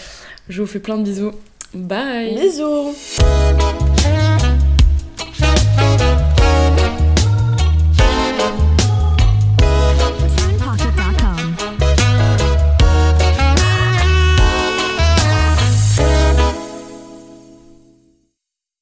[0.49, 1.31] Je vous fais plein de bisous.
[1.73, 2.35] Bye.
[2.35, 2.95] Bisous